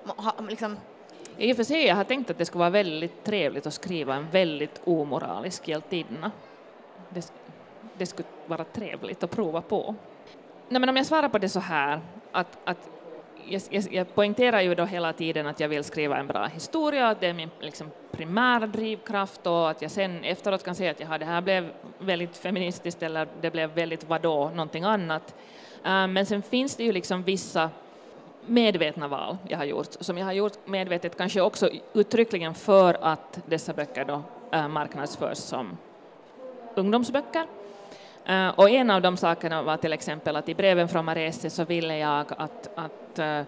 Ha, 0.07 0.35
liksom... 0.49 0.77
I 1.37 1.53
och 1.53 1.57
för 1.57 1.65
sig, 1.65 1.87
jag 1.87 1.97
har 1.97 2.05
tänkt 2.05 2.31
att 2.31 2.39
det 2.39 2.45
skulle 2.45 2.59
vara 2.59 2.71
väldigt 2.71 3.25
trevligt 3.25 3.67
att 3.67 3.75
skriva 3.75 4.15
en 4.15 4.31
väldigt 4.31 4.81
omoralisk 4.85 5.69
hjältinna. 5.69 6.31
Det, 7.09 7.33
det 7.99 8.07
skulle 8.07 8.29
vara 8.47 8.65
trevligt 8.65 9.23
att 9.23 9.31
prova 9.31 9.61
på. 9.61 9.95
Nej, 10.73 10.81
men 10.81 10.89
om 10.89 10.97
jag 10.97 11.07
svarar 11.07 11.29
på 11.29 11.39
det 11.39 11.49
så 11.49 11.61
här, 11.61 12.01
att, 12.33 12.59
att 12.65 12.91
jag, 13.49 13.63
jag, 13.71 13.85
jag 13.93 14.15
poängterar 14.15 14.61
ju 14.61 14.75
då 14.75 14.85
hela 14.85 15.13
tiden 15.13 15.47
att 15.47 15.61
jag 15.61 15.69
vill 15.69 15.85
skriva 15.85 16.19
en 16.19 16.27
bra 16.27 16.47
historia, 16.47 17.09
att 17.09 17.21
det 17.21 17.27
är 17.27 17.33
min 17.33 17.51
liksom, 17.61 17.91
primära 18.13 18.67
drivkraft 18.67 19.47
och 19.47 19.71
att 19.71 19.83
jag 19.83 19.91
sen 19.91 20.25
efteråt 20.25 20.65
kan 20.65 20.75
säga 20.75 20.91
att 20.91 21.01
jaha, 21.01 21.19
det 21.19 21.25
här 21.25 21.41
blev 21.41 21.73
väldigt 21.99 22.37
feministiskt 22.37 23.03
eller 23.03 23.29
det 23.41 23.51
blev 23.51 23.71
väldigt 23.71 24.05
vadå, 24.05 24.49
någonting 24.49 24.85
annat. 24.85 25.35
Uh, 25.87 26.07
men 26.07 26.27
sen 26.27 26.43
finns 26.43 26.77
det 26.77 26.85
ju 26.85 26.93
liksom 26.93 27.23
vissa 27.23 27.71
medvetna 28.47 29.09
val 29.09 29.37
jag 29.49 29.59
har 29.59 29.65
gjort, 29.65 29.93
som 30.01 30.19
jag 30.19 30.25
har 30.25 30.33
gjort 30.33 30.67
medvetet 30.67 31.17
kanske 31.17 31.41
också 31.41 31.71
uttryckligen 31.93 32.55
för 32.55 32.97
att 33.01 33.41
dessa 33.47 33.73
böcker 33.73 34.05
då 34.05 34.23
uh, 34.55 34.69
marknadsförs 34.69 35.39
som 35.39 35.77
ungdomsböcker. 36.75 37.47
Uh, 38.29 38.49
och 38.49 38.71
en 38.71 38.91
av 38.91 39.03
de 39.03 39.17
sakerna 39.17 39.63
var 39.63 39.77
till 39.77 39.93
exempel 39.93 40.37
att 40.37 40.49
i 40.49 40.55
breven 40.55 40.89
från 40.89 41.05
Marese 41.05 41.51
så 41.51 41.65
ville 41.65 41.99
jag 41.99 42.27
att, 42.39 42.71
att 42.75 43.19
uh, 43.19 43.43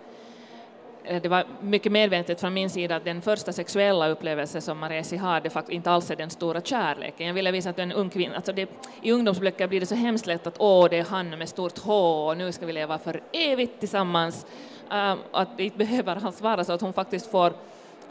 det 1.23 1.29
var 1.29 1.45
mycket 1.61 1.93
medvetet 1.93 2.41
från 2.41 2.55
min 2.55 2.71
sida 2.71 2.97
att 2.97 3.05
den 3.05 3.23
första 3.23 3.53
sexuella 3.53 4.09
upplevelse 4.09 4.61
som 4.61 4.79
Maresi 4.79 5.17
har 5.17 5.41
det 5.41 5.51
faktiskt 5.51 5.75
inte 5.75 5.91
alls 5.91 6.11
är 6.11 6.17
den 6.17 6.31
stora 6.31 6.61
kärleken. 6.61 7.27
Jag 7.27 7.35
ville 7.35 7.51
visa 7.51 7.71
att 7.71 7.79
en 7.79 7.93
ung 7.93 8.11
kvinna, 8.11 8.37
alltså 8.37 8.53
det, 8.53 8.71
i 9.03 9.13
ungdomsböcker 9.13 9.69
blir 9.69 9.81
det 9.81 9.87
så 9.87 9.95
hemskt 9.95 10.27
lätt 10.27 10.47
att 10.47 10.57
åh, 10.59 10.87
det 10.91 10.99
är 10.99 11.05
han 11.05 11.31
med 11.31 11.49
stort 11.49 11.79
H 11.79 12.27
och 12.29 12.37
nu 12.37 12.53
ska 12.53 12.67
vi 12.67 12.73
leva 12.73 12.99
för 12.99 13.21
evigt 13.33 13.81
tillsammans. 13.81 14.47
Um, 14.91 15.19
att 15.33 15.57
det 15.57 15.65
inte 15.65 15.79
behöver 15.79 16.27
alls 16.27 16.41
vara 16.41 16.65
så 16.65 16.73
att 16.73 16.81
hon 16.81 16.93
faktiskt 16.93 17.31
får 17.31 17.53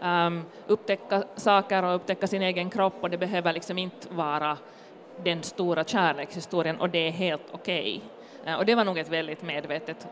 um, 0.02 0.44
upptäcka 0.68 1.24
saker 1.36 1.84
och 1.84 1.96
upptäcka 1.96 2.28
sin 2.28 2.42
egen 2.42 2.70
kropp 2.70 2.98
och 3.02 3.10
det 3.10 3.18
behöver 3.18 3.54
liksom 3.54 3.78
inte 3.78 4.08
vara 4.10 4.58
den 5.24 5.44
stora 5.44 5.84
kärlekshistorien 5.84 6.80
och 6.80 6.90
det 6.90 7.08
är 7.08 7.12
helt 7.12 7.42
okej. 7.52 8.02
Okay. 8.42 8.56
Och 8.56 8.66
det 8.66 8.76
var 8.76 8.86
nog 8.86 8.98
ett 8.98 9.10
väldigt 9.10 9.42
medvetet 9.42 10.08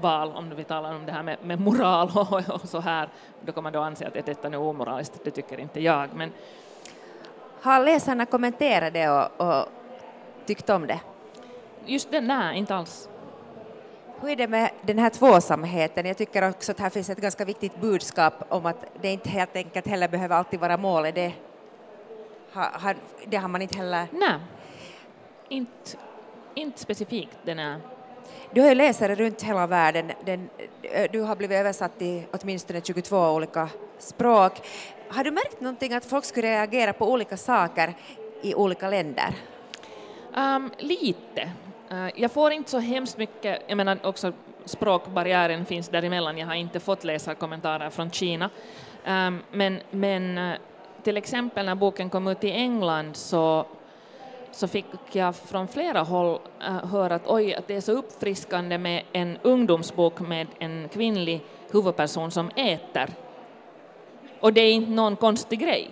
val, 0.00 0.32
om 0.34 0.54
vi 0.56 0.64
talar 0.64 0.94
om 0.94 1.06
det 1.06 1.12
här 1.12 1.22
med, 1.22 1.36
med 1.42 1.60
moral 1.60 2.10
och, 2.14 2.54
och, 2.54 2.68
så 2.68 2.80
här, 2.80 3.08
då 3.40 3.52
kan 3.52 3.62
man 3.62 3.72
då 3.72 3.80
anse 3.80 4.06
att 4.06 4.26
detta 4.26 4.48
är 4.48 4.56
omoraliskt, 4.56 5.24
det 5.24 5.30
tycker 5.30 5.60
inte 5.60 5.80
jag. 5.80 6.08
Men... 6.14 6.32
Har 7.60 7.84
läsarna 7.84 8.26
kommenterat 8.26 8.92
det 8.92 9.08
och, 9.08 9.40
och 9.40 9.68
tyckt 10.46 10.70
om 10.70 10.86
det? 10.86 11.00
Just 11.86 12.10
det, 12.10 12.20
nej, 12.20 12.58
inte 12.58 12.74
alls. 12.74 13.08
Hur 14.20 14.30
är 14.30 14.36
det 14.36 14.48
med 14.48 14.70
den 14.82 14.98
här 14.98 15.10
tvåsamheten? 15.10 16.06
Jag 16.06 16.16
tycker 16.16 16.48
också 16.48 16.72
att 16.72 16.80
här 16.80 16.90
finns 16.90 17.10
ett 17.10 17.18
ganska 17.18 17.44
viktigt 17.44 17.80
budskap 17.80 18.34
om 18.48 18.66
att 18.66 18.86
det 19.02 19.12
inte 19.12 19.28
helt 19.28 19.56
enkelt 19.56 19.86
heller 19.86 20.08
behöver 20.08 20.36
alltid 20.36 20.60
vara 20.60 20.76
målet. 20.76 21.14
Det 21.14 21.32
har, 22.54 22.96
det 23.26 23.36
har 23.36 23.48
man 23.48 23.62
inte 23.62 23.78
heller... 23.78 24.06
Nej, 24.12 24.38
inte, 25.48 25.96
inte 26.54 26.80
specifikt 26.80 27.38
den 27.44 27.58
är 27.58 27.80
du 28.54 28.60
har 28.60 28.68
ju 28.68 28.74
läsare 28.74 29.14
runt 29.14 29.42
hela 29.42 29.66
världen. 29.66 30.12
Den, 30.24 30.50
du 31.12 31.20
har 31.20 31.36
blivit 31.36 31.56
översatt 31.56 31.98
till 31.98 32.22
åtminstone 32.32 32.80
22 32.80 33.16
olika 33.16 33.68
språk. 33.98 34.52
Har 35.08 35.24
du 35.24 35.30
märkt 35.30 35.60
någonting 35.60 35.92
att 35.92 36.04
folk 36.04 36.24
skulle 36.24 36.48
reagera 36.48 36.92
på 36.92 37.12
olika 37.12 37.36
saker 37.36 37.94
i 38.42 38.54
olika 38.54 38.90
länder? 38.90 39.34
Um, 40.36 40.72
lite. 40.78 41.50
Uh, 41.92 42.08
jag 42.20 42.32
får 42.32 42.52
inte 42.52 42.70
så 42.70 42.78
hemskt 42.78 43.18
mycket, 43.18 43.62
jag 43.66 43.76
menar 43.76 43.98
också 44.02 44.32
språkbarriären 44.64 45.64
finns 45.66 45.88
däremellan, 45.88 46.38
jag 46.38 46.46
har 46.46 46.54
inte 46.54 46.80
fått 46.80 47.04
läsa 47.04 47.34
kommentarer 47.34 47.90
från 47.90 48.10
Kina. 48.10 48.50
Um, 49.06 49.42
men, 49.52 49.80
men 49.90 50.38
uh, 50.38 50.54
till 51.04 51.16
exempel 51.16 51.66
när 51.66 51.74
boken 51.74 52.10
kom 52.10 52.28
ut 52.28 52.44
i 52.44 52.50
England 52.50 53.16
så 53.16 53.66
så 54.54 54.68
fick 54.68 54.86
jag 55.12 55.36
från 55.36 55.68
flera 55.68 56.00
håll 56.00 56.38
äh, 56.60 56.86
höra 56.86 57.14
att 57.14 57.26
oj, 57.26 57.54
att 57.54 57.66
det 57.68 57.76
är 57.76 57.80
så 57.80 57.92
uppfriskande 57.92 58.78
med 58.78 59.02
en 59.12 59.38
ungdomsbok 59.42 60.20
med 60.20 60.46
en 60.58 60.88
kvinnlig 60.88 61.40
huvudperson 61.70 62.30
som 62.30 62.50
äter. 62.56 63.10
Och 64.40 64.52
det 64.52 64.60
är 64.60 64.72
inte 64.72 64.90
någon 64.90 65.16
konstig 65.16 65.60
grej. 65.60 65.90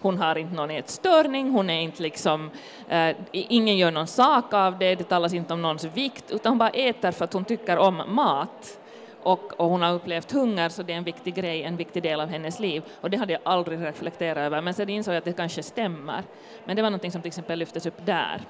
Hon 0.00 0.18
har 0.18 0.38
inte 0.38 0.54
någon 0.54 0.70
ätstörning, 0.70 1.50
hon 1.50 1.70
är 1.70 1.80
inte 1.80 2.02
liksom, 2.02 2.50
äh, 2.88 3.16
ingen 3.32 3.76
gör 3.76 3.90
någon 3.90 4.06
sak 4.06 4.54
av 4.54 4.78
det, 4.78 4.94
det 4.94 5.04
talas 5.04 5.34
inte 5.34 5.54
om 5.54 5.62
någons 5.62 5.84
vikt, 5.84 6.30
utan 6.30 6.50
hon 6.50 6.58
bara 6.58 6.70
äter 6.70 7.10
för 7.10 7.24
att 7.24 7.32
hon 7.32 7.44
tycker 7.44 7.78
om 7.78 8.02
mat 8.06 8.78
och, 9.22 9.60
och, 9.60 9.70
hon 9.70 9.82
har 9.82 9.94
upplevt 9.94 10.32
hunger 10.32 10.68
så 10.68 10.82
det 10.82 10.92
är 10.92 10.96
en 10.96 11.04
viktig 11.04 11.34
grej, 11.34 11.62
en 11.62 11.76
viktig 11.76 12.02
del 12.02 12.20
av 12.20 12.28
hennes 12.28 12.60
liv 12.60 12.82
och 13.00 13.10
det 13.10 13.16
hade 13.16 13.32
jag 13.32 13.42
aldrig 13.44 13.82
reflekterat 13.82 14.38
över 14.38 14.62
men 14.62 14.74
sen 14.74 14.88
insåg 14.88 15.14
jag 15.14 15.18
att 15.18 15.24
det 15.24 15.32
kanske 15.32 15.62
stämmer. 15.62 16.22
Men 16.64 16.76
det 16.76 16.82
var 16.82 16.90
något 16.90 17.12
som 17.12 17.22
till 17.22 17.28
exempel 17.28 17.58
lyftes 17.58 17.86
upp 17.86 18.06
där. 18.06 18.42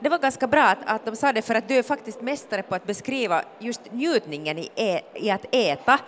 Det 0.00 0.08
var 0.08 0.18
ganska 0.18 0.46
bra 0.46 0.62
att, 0.62 0.78
att 0.86 1.04
de 1.04 1.16
sa 1.16 1.32
det 1.32 1.42
för 1.42 1.54
att 1.54 1.68
du 1.68 1.74
är 1.74 1.82
faktiskt 1.82 2.20
mästare 2.20 2.62
på 2.62 2.74
att 2.74 2.86
beskriva 2.86 3.42
just 3.58 3.92
njutningen 3.92 4.58
i, 4.58 4.70
i 5.14 5.30
att 5.30 5.46
äta. 5.50 5.98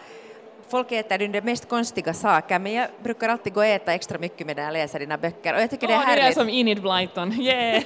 Folk 0.68 0.92
äter 0.92 1.18
de 1.18 1.40
mest 1.40 1.68
konstiga 1.68 2.14
saker 2.14 2.58
men 2.58 2.72
jag 2.72 2.88
brukar 3.02 3.28
alltid 3.28 3.52
gå 3.52 3.60
och 3.60 3.66
äta 3.66 3.94
extra 3.94 4.18
mycket 4.18 4.46
med 4.46 4.56
när 4.56 4.62
jag 4.62 4.72
läser 4.72 4.98
dina 4.98 5.18
böcker 5.18 5.54
och 5.54 5.60
jag 5.60 5.70
tycker 5.70 5.86
oh, 5.86 5.90
det 5.90 5.94
är 5.94 5.98
härligt. 5.98 6.24
Det 6.24 6.30
är 6.30 6.44
som 6.44 6.48
Enid 6.48 6.82
Blyton, 6.82 7.32
yeah! 7.32 7.82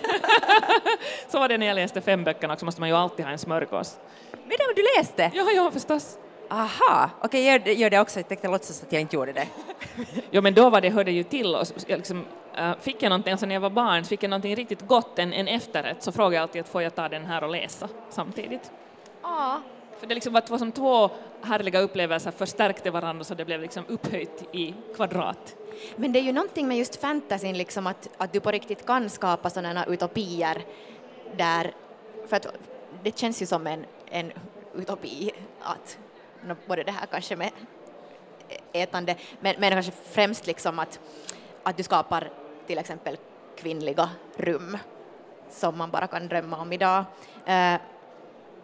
så 1.28 1.38
var 1.38 1.49
det 1.49 1.58
när 1.58 1.66
jag 1.66 1.75
läste 1.75 2.00
fem 2.00 2.25
böckerna 2.25 2.52
också, 2.52 2.64
måste 2.64 2.80
man 2.80 2.88
ju 2.88 2.94
alltid 2.94 3.25
ha 3.25 3.32
en 3.32 3.38
smörgås. 3.38 3.99
Men 4.32 4.49
det 4.49 4.75
du 4.76 4.82
läste? 4.96 5.30
Ja, 5.34 5.50
ja 5.50 5.70
förstås. 5.70 6.18
Aha, 6.50 7.10
okej, 7.20 7.56
okay, 7.56 7.72
jag 7.72 7.78
gör 7.78 7.90
det 7.90 8.00
också. 8.00 8.18
Jag 8.18 8.28
tänkte 8.28 8.49
låtsas 8.49 8.82
att 8.82 8.92
jag 8.92 9.00
inte 9.00 9.16
gjorde 9.16 9.32
det. 9.32 9.46
jo, 10.30 10.42
men 10.42 10.54
då 10.54 10.70
var 10.70 10.80
det, 10.80 10.90
hörde 10.90 11.10
ju 11.10 11.22
till 11.22 11.54
oss. 11.54 11.75
Jag 11.87 11.96
liksom, 11.96 12.25
uh, 12.58 12.72
fick 12.80 13.02
jag 13.02 13.10
någonting, 13.10 13.32
alltså 13.32 13.46
när 13.46 13.54
jag 13.54 13.60
var 13.60 13.70
barn, 13.70 14.04
fick 14.04 14.22
jag 14.22 14.30
någonting 14.30 14.56
riktigt 14.56 14.80
gott, 14.80 15.18
en, 15.18 15.32
en 15.32 15.49
efterrätt, 15.49 16.02
så 16.02 16.12
frågade 16.12 16.34
jag 16.34 16.42
alltid 16.42 16.60
att 16.60 16.68
får 16.68 16.82
jag 16.82 16.94
ta 16.94 17.08
den 17.08 17.26
här 17.26 17.44
och 17.44 17.50
läsa 17.50 17.88
samtidigt. 18.10 18.70
Ja. 19.22 19.60
För 20.00 20.07
det 20.07 20.14
liksom 20.14 20.33
var 20.33 20.40
två, 20.40 20.59
som 20.59 20.73
två 20.73 21.11
härliga 21.42 21.80
upplevelser 21.80 22.30
förstärkte 22.30 22.90
varandra 22.90 23.25
så 23.25 23.35
det 23.35 23.45
blev 23.45 23.61
liksom 23.61 23.85
upphöjt 23.88 24.45
i 24.52 24.75
kvadrat. 24.97 25.57
Men 25.97 26.12
det 26.12 26.19
är 26.19 26.23
ju 26.23 26.33
någonting 26.33 26.69
med 26.69 26.78
just 26.78 26.97
fantasyn, 26.97 27.59
liksom 27.59 27.87
att, 27.87 28.09
att 28.16 28.33
du 28.33 28.40
på 28.40 28.50
riktigt 28.50 28.87
kan 28.87 29.11
skapa 29.11 29.50
sådana 29.50 29.85
utopier 29.85 30.62
där, 31.37 31.73
för 32.26 32.37
att 32.37 32.47
det 33.02 33.19
känns 33.19 33.42
ju 33.42 33.47
som 33.47 33.66
en 33.66 33.85
en 34.11 34.33
utopi 34.75 35.30
att 35.61 35.99
både 36.66 36.83
det 36.83 36.92
här 36.92 37.07
kanske 37.07 37.37
med 37.37 37.50
ätande, 38.73 39.16
men, 39.40 39.54
men 39.59 39.71
kanske 39.71 39.92
främst 39.92 40.47
liksom 40.47 40.78
att, 40.78 41.00
att 41.62 41.76
du 41.76 41.83
skapar 41.83 42.30
till 42.66 42.78
exempel 42.78 43.16
kvinnliga 43.57 44.11
rum 44.37 44.78
som 45.50 45.78
man 45.78 45.90
bara 45.90 46.07
kan 46.07 46.28
drömma 46.28 46.57
om 46.57 46.73
idag. 46.73 47.04
Eh, 47.47 47.75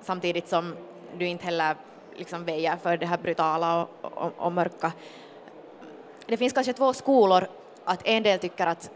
samtidigt 0.00 0.48
som 0.48 0.76
du 1.18 1.26
inte 1.26 1.44
heller 1.44 1.76
liksom 2.16 2.44
väjer 2.44 2.76
för 2.76 2.96
det 2.96 3.06
här 3.06 3.18
brutala 3.18 3.82
och, 3.82 4.12
och, 4.12 4.32
och, 4.38 4.52
mörka. 4.52 4.92
Det 6.26 6.36
finns 6.36 6.52
kanske 6.52 6.72
två 6.72 6.92
skolor, 6.92 7.48
att 7.84 8.00
en 8.06 8.22
del 8.22 8.38
tycker 8.38 8.66
att, 8.66 8.90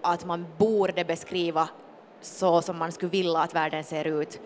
att 0.00 0.24
man 0.24 0.46
borde 0.58 1.04
beskriva 1.04 1.68
så 2.20 2.62
som 2.62 2.78
man 2.78 2.92
skulle 2.92 3.10
vilja 3.10 3.38
att 3.38 3.54
världen 3.54 3.84
ser 3.84 4.06
ut 4.06 4.40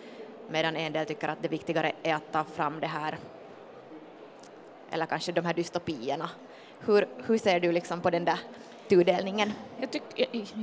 medan 0.49 0.75
en 0.75 0.93
del 0.93 1.05
tycker 1.05 1.27
att 1.27 1.41
det 1.41 1.47
viktigare 1.47 1.91
är 2.03 2.15
att 2.15 2.31
ta 2.31 2.43
fram 2.43 2.79
det 2.79 2.87
här, 2.87 3.17
eller 4.91 5.05
kanske 5.05 5.31
de 5.31 5.45
här 5.45 5.53
dystopierna. 5.53 6.29
Hur, 6.79 7.07
hur 7.25 7.37
ser 7.37 7.59
du 7.59 7.71
liksom 7.71 8.01
på 8.01 8.09
den 8.09 8.25
där 8.25 8.39
tudelningen? 8.89 9.53
Jag 9.79 9.91
tyck, 9.91 10.03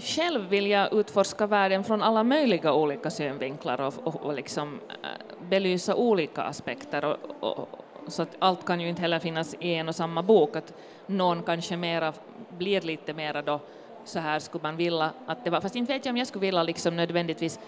själv 0.02 0.48
vill 0.48 0.66
jag 0.66 0.92
utforska 0.92 1.46
världen 1.46 1.84
från 1.84 2.02
alla 2.02 2.24
möjliga 2.24 2.72
olika 2.72 3.10
synvinklar 3.10 3.80
och, 3.80 3.94
och, 4.04 4.16
och 4.16 4.34
liksom, 4.34 4.80
äh, 5.02 5.08
belysa 5.48 5.94
olika 5.94 6.42
aspekter. 6.42 7.04
Och, 7.04 7.18
och, 7.40 7.68
så 8.08 8.22
att 8.22 8.36
allt 8.38 8.66
kan 8.66 8.80
ju 8.80 8.88
inte 8.88 9.02
heller 9.02 9.18
finnas 9.18 9.56
i 9.60 9.74
en 9.74 9.88
och 9.88 9.94
samma 9.94 10.22
bok, 10.22 10.56
att 10.56 10.72
någon 11.06 11.42
kanske 11.42 11.76
mera 11.76 12.12
blir 12.58 12.80
lite 12.80 13.14
mera 13.14 13.42
då 13.42 13.60
så 14.04 14.18
här 14.18 14.38
skulle 14.38 14.62
man 14.62 14.76
vilja 14.76 15.10
att 15.26 15.44
det 15.44 15.50
var, 15.50 15.60
fast 15.60 15.76
inte 15.76 15.92
vet 15.92 16.04
jag 16.04 16.12
om 16.12 16.16
jag 16.16 16.26
skulle 16.26 16.40
vilja 16.40 16.62
liksom 16.62 16.96
nödvändigtvis 16.96 17.58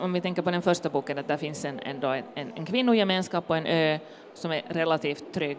om 0.00 0.12
vi 0.12 0.20
tänker 0.20 0.42
på 0.42 0.50
den 0.50 0.62
första 0.62 0.88
boken, 0.88 1.18
att 1.18 1.28
där 1.28 1.36
finns 1.36 1.64
en, 1.64 1.80
en, 1.80 2.04
en, 2.34 2.52
en 2.54 2.66
kvinnogemenskap 2.66 3.46
på 3.46 3.54
en 3.54 3.66
ö 3.66 3.98
som 4.34 4.52
är 4.52 4.62
relativt 4.68 5.32
trygg 5.32 5.58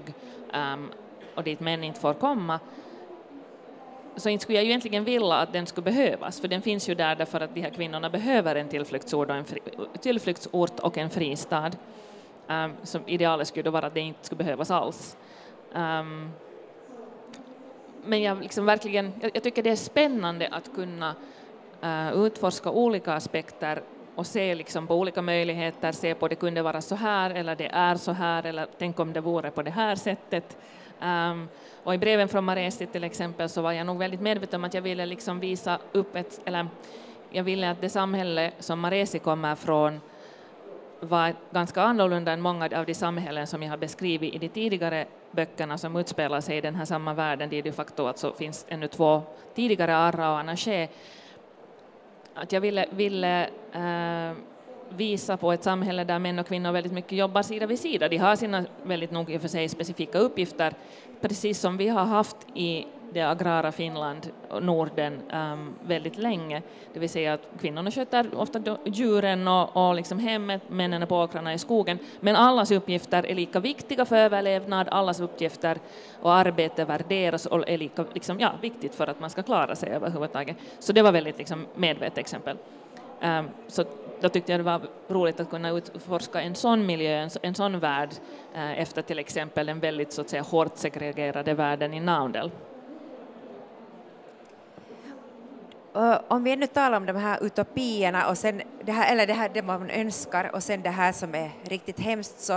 um, 0.53 0.91
och 1.35 1.43
dit 1.43 1.59
män 1.59 1.83
inte 1.83 1.99
får 1.99 2.13
komma, 2.13 2.59
så 4.19 4.29
inte 4.29 4.43
skulle 4.43 4.57
jag 4.57 4.65
ju 4.65 4.69
egentligen 4.69 5.03
vilja 5.03 5.33
att 5.35 5.53
den 5.53 5.65
skulle 5.65 5.85
behövas, 5.85 6.41
för 6.41 6.47
den 6.47 6.61
finns 6.61 6.89
ju 6.89 6.95
där 6.95 7.15
därför 7.15 7.41
att 7.41 7.55
de 7.55 7.61
här 7.61 7.69
kvinnorna 7.69 8.09
behöver 8.09 8.55
en 8.55 8.69
tillflyktsort 8.69 9.29
och 9.29 9.35
en, 9.35 9.45
fri, 9.45 9.59
tillflyktsort 10.01 10.79
och 10.79 10.97
en 10.97 11.09
fristad. 11.09 11.71
Ehm, 12.47 12.71
um, 12.71 12.77
som 12.83 13.01
idealet 13.05 13.47
skulle 13.47 13.63
då 13.63 13.71
vara 13.71 13.87
att 13.87 13.93
det 13.93 13.99
inte 13.99 14.25
skulle 14.25 14.37
behövas 14.37 14.71
alls. 14.71 15.17
Um, 15.73 16.31
men 18.05 18.21
jag, 18.21 18.41
liksom 18.41 18.65
verkligen, 18.65 19.13
jag, 19.21 19.31
jag, 19.33 19.43
tycker 19.43 19.63
det 19.63 19.69
är 19.69 19.75
spännande 19.75 20.47
att 20.51 20.75
kunna 20.75 21.15
uh, 21.83 22.25
utforska 22.25 22.69
olika 22.71 23.13
aspekter 23.13 23.81
och 24.15 24.27
se 24.27 24.55
liksom 24.55 24.87
på 24.87 24.95
olika 24.95 25.21
möjligheter, 25.21 25.91
se 25.91 26.15
på 26.15 26.27
det 26.27 26.35
kunde 26.35 26.61
vara 26.61 26.81
så 26.81 26.95
här 26.95 27.29
eller 27.29 27.55
det 27.55 27.67
är 27.67 27.95
så 27.95 28.11
här 28.11 28.45
eller 28.45 28.67
tänk 28.77 28.99
om 28.99 29.13
det 29.13 29.21
vore 29.21 29.51
på 29.51 29.61
det 29.61 29.71
här 29.71 29.95
sättet. 29.95 30.57
Um, 31.03 31.47
och 31.83 31.93
i 31.93 31.97
breven 31.97 32.27
från 32.27 32.43
Maresi 32.43 32.85
till 32.85 33.03
exempel 33.03 33.49
så 33.49 33.61
var 33.61 33.71
jag 33.71 33.85
nog 33.85 33.97
väldigt 33.97 34.21
medveten 34.21 34.59
om 34.59 34.63
att 34.63 34.73
jag 34.73 34.81
ville 34.81 35.05
liksom 35.05 35.39
visa 35.39 35.79
upp 35.91 36.15
ett, 36.15 36.41
eller 36.45 36.67
jag 37.29 37.43
ville 37.43 37.71
att 37.71 37.81
det 37.81 37.89
samhälle 37.89 38.51
som 38.59 38.79
Maresi 38.79 39.19
kommer 39.19 39.55
från 39.55 40.01
var 40.99 41.33
ganska 41.51 41.81
annorlunda 41.81 42.31
än 42.31 42.41
många 42.41 42.69
av 42.75 42.85
de 42.85 42.93
samhällen 42.93 43.47
som 43.47 43.63
jag 43.63 43.69
har 43.69 43.77
beskrivit 43.77 44.33
i 44.33 44.37
de 44.37 44.49
tidigare 44.49 45.05
böckerna 45.31 45.77
som 45.77 45.95
utspelar 45.95 46.41
sig 46.41 46.57
i 46.57 46.61
den 46.61 46.75
här 46.75 46.85
samma 46.85 47.13
världen, 47.13 47.49
där 47.49 47.61
de 47.61 47.71
facto 47.71 48.07
alltså 48.07 48.33
finns 48.33 48.65
ännu 48.69 48.87
två 48.87 49.21
tidigare 49.55 49.95
Arra 49.95 50.31
och 50.31 50.39
Anaché, 50.39 50.87
att 52.33 52.51
jag 52.51 52.61
ville, 52.61 52.85
ville 52.91 53.49
äh, 53.73 54.37
visa 54.89 55.37
på 55.37 55.51
ett 55.51 55.63
samhälle 55.63 56.03
där 56.03 56.19
män 56.19 56.39
och 56.39 56.47
kvinnor 56.47 56.71
väldigt 56.71 56.93
mycket 56.93 57.17
jobbar 57.17 57.41
sida 57.41 57.65
vid 57.65 57.79
sida. 57.79 58.09
De 58.09 58.17
har 58.17 58.35
sina 58.35 58.65
väldigt 58.83 59.11
nog 59.11 59.29
i 59.29 59.37
och 59.37 59.41
för 59.41 59.47
sig 59.47 59.69
specifika 59.69 60.19
uppgifter, 60.19 60.73
precis 61.21 61.59
som 61.59 61.77
vi 61.77 61.87
har 61.87 62.05
haft 62.05 62.37
i 62.55 62.85
det 63.13 63.21
agrara 63.21 63.71
Finland 63.71 64.31
och 64.49 64.63
Norden 64.63 65.21
um, 65.31 65.75
väldigt 65.81 66.17
länge. 66.17 66.61
Det 66.93 66.99
vill 66.99 67.09
säga 67.09 67.33
att 67.33 67.47
kvinnorna 67.61 67.91
sköter 67.91 68.35
ofta 68.35 68.77
djuren 68.85 69.47
och, 69.47 69.89
och 69.89 69.95
liksom 69.95 70.19
hemmet, 70.19 70.61
männen 70.69 71.01
är 71.01 71.05
på 71.05 71.17
åkrarna 71.17 71.53
i 71.53 71.57
skogen. 71.57 71.99
Men 72.19 72.35
allas 72.35 72.71
uppgifter 72.71 73.25
är 73.25 73.35
lika 73.35 73.59
viktiga 73.59 74.05
för 74.05 74.15
överlevnad, 74.15 74.87
allas 74.89 75.19
uppgifter 75.19 75.77
och 76.21 76.33
arbete 76.33 76.85
värderas 76.85 77.45
och 77.45 77.69
är 77.69 77.77
lika 77.77 78.05
liksom, 78.13 78.39
ja, 78.39 78.53
viktigt 78.61 78.95
för 78.95 79.07
att 79.07 79.19
man 79.19 79.29
ska 79.29 79.43
klara 79.43 79.75
sig 79.75 79.89
överhuvudtaget. 79.89 80.57
Så 80.79 80.93
det 80.93 81.01
var 81.01 81.11
väldigt 81.11 81.37
liksom, 81.37 81.65
medvetet 81.75 82.17
exempel. 82.17 82.57
Ehm, 83.21 83.49
så 83.67 83.85
då 84.21 84.29
tyckte 84.29 84.51
jag 84.51 84.59
det 84.59 84.63
var 84.63 84.81
roligt 85.07 85.39
att 85.39 85.49
kunna 85.49 85.69
utforska 85.69 86.41
en 86.41 86.55
sån 86.55 86.85
miljö, 86.85 87.29
en, 87.41 87.55
sån 87.55 87.79
värld, 87.79 88.09
eh, 88.53 88.79
efter 88.79 89.01
till 89.01 89.19
exempel 89.19 89.65
den 89.65 89.79
väldigt 89.79 90.13
så 90.13 90.21
att 90.21 90.29
säga, 90.29 90.41
hårt 90.41 90.77
segregerade 90.77 91.53
världen 91.53 91.93
i 91.93 91.99
Naundel. 91.99 92.51
Eh, 95.95 96.19
om 96.27 96.43
vi 96.43 96.51
ännu 96.51 96.67
talar 96.67 96.97
om 96.97 97.05
de 97.05 97.15
här 97.15 97.43
utopierna 97.43 98.29
och 98.29 98.37
sen 98.37 98.61
det 98.83 98.91
här, 98.91 99.11
eller 99.11 99.27
det 99.27 99.33
här 99.33 99.49
det 99.53 99.61
man 99.61 99.89
önskar 99.89 100.55
och 100.55 100.63
sen 100.63 100.81
det 100.81 100.89
här 100.89 101.11
som 101.11 101.35
är 101.35 101.51
riktigt 101.63 101.99
hemskt 101.99 102.39
så 102.39 102.53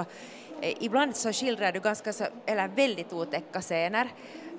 eh, 0.60 0.74
ibland 0.80 1.16
så 1.16 1.32
skildrar 1.32 1.72
du 1.72 1.80
ganska 1.80 2.12
så, 2.12 2.24
eller 2.46 2.68
väldigt 2.68 3.12
otäcka 3.12 3.60
scener. 3.60 4.08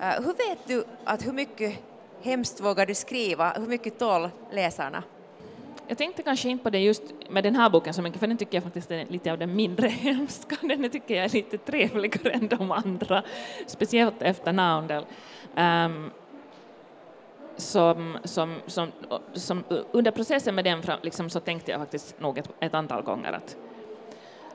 Hur 0.00 0.48
vet 0.48 0.58
du 0.66 0.84
att 1.04 1.26
hur 1.26 1.32
mycket 1.32 1.78
hemskt 2.22 2.60
vågar 2.60 2.86
du 2.86 2.94
skriva, 2.94 3.52
hur 3.52 3.66
mycket 3.66 3.98
tål 3.98 4.30
läsarna? 4.50 5.02
Jag 5.88 5.98
tänkte 5.98 6.22
kanske 6.22 6.48
inte 6.48 6.64
på 6.64 6.70
det 6.70 6.78
just 6.78 7.02
med 7.28 7.44
den 7.44 7.56
här 7.56 7.70
boken 7.70 7.94
så 7.94 8.02
mycket, 8.02 8.20
för 8.20 8.26
den 8.26 8.36
tycker 8.36 8.56
jag 8.56 8.64
faktiskt 8.64 8.90
är 8.90 9.06
lite 9.06 9.32
av 9.32 9.38
den 9.38 9.56
mindre 9.56 9.88
hemska. 9.88 10.56
Den 10.60 10.90
tycker 10.90 11.14
jag 11.14 11.24
är 11.24 11.28
lite 11.28 11.58
trevligare 11.58 12.30
än 12.30 12.48
de 12.48 12.70
andra, 12.70 13.22
speciellt 13.66 14.22
efter 14.22 14.52
Naundel. 14.52 15.02
Um, 15.02 15.08
ehm, 15.56 16.10
som, 17.56 18.18
som, 18.24 18.54
som, 18.66 18.92
som, 19.32 19.64
under 19.92 20.10
processen 20.10 20.54
med 20.54 20.64
den 20.64 20.82
liksom, 21.02 21.30
så 21.30 21.40
tänkte 21.40 21.70
jag 21.70 21.80
faktiskt 21.80 22.20
nog 22.20 22.38
ett, 22.38 22.50
ett 22.60 22.74
antal 22.74 23.02
gånger 23.02 23.32
att, 23.32 23.56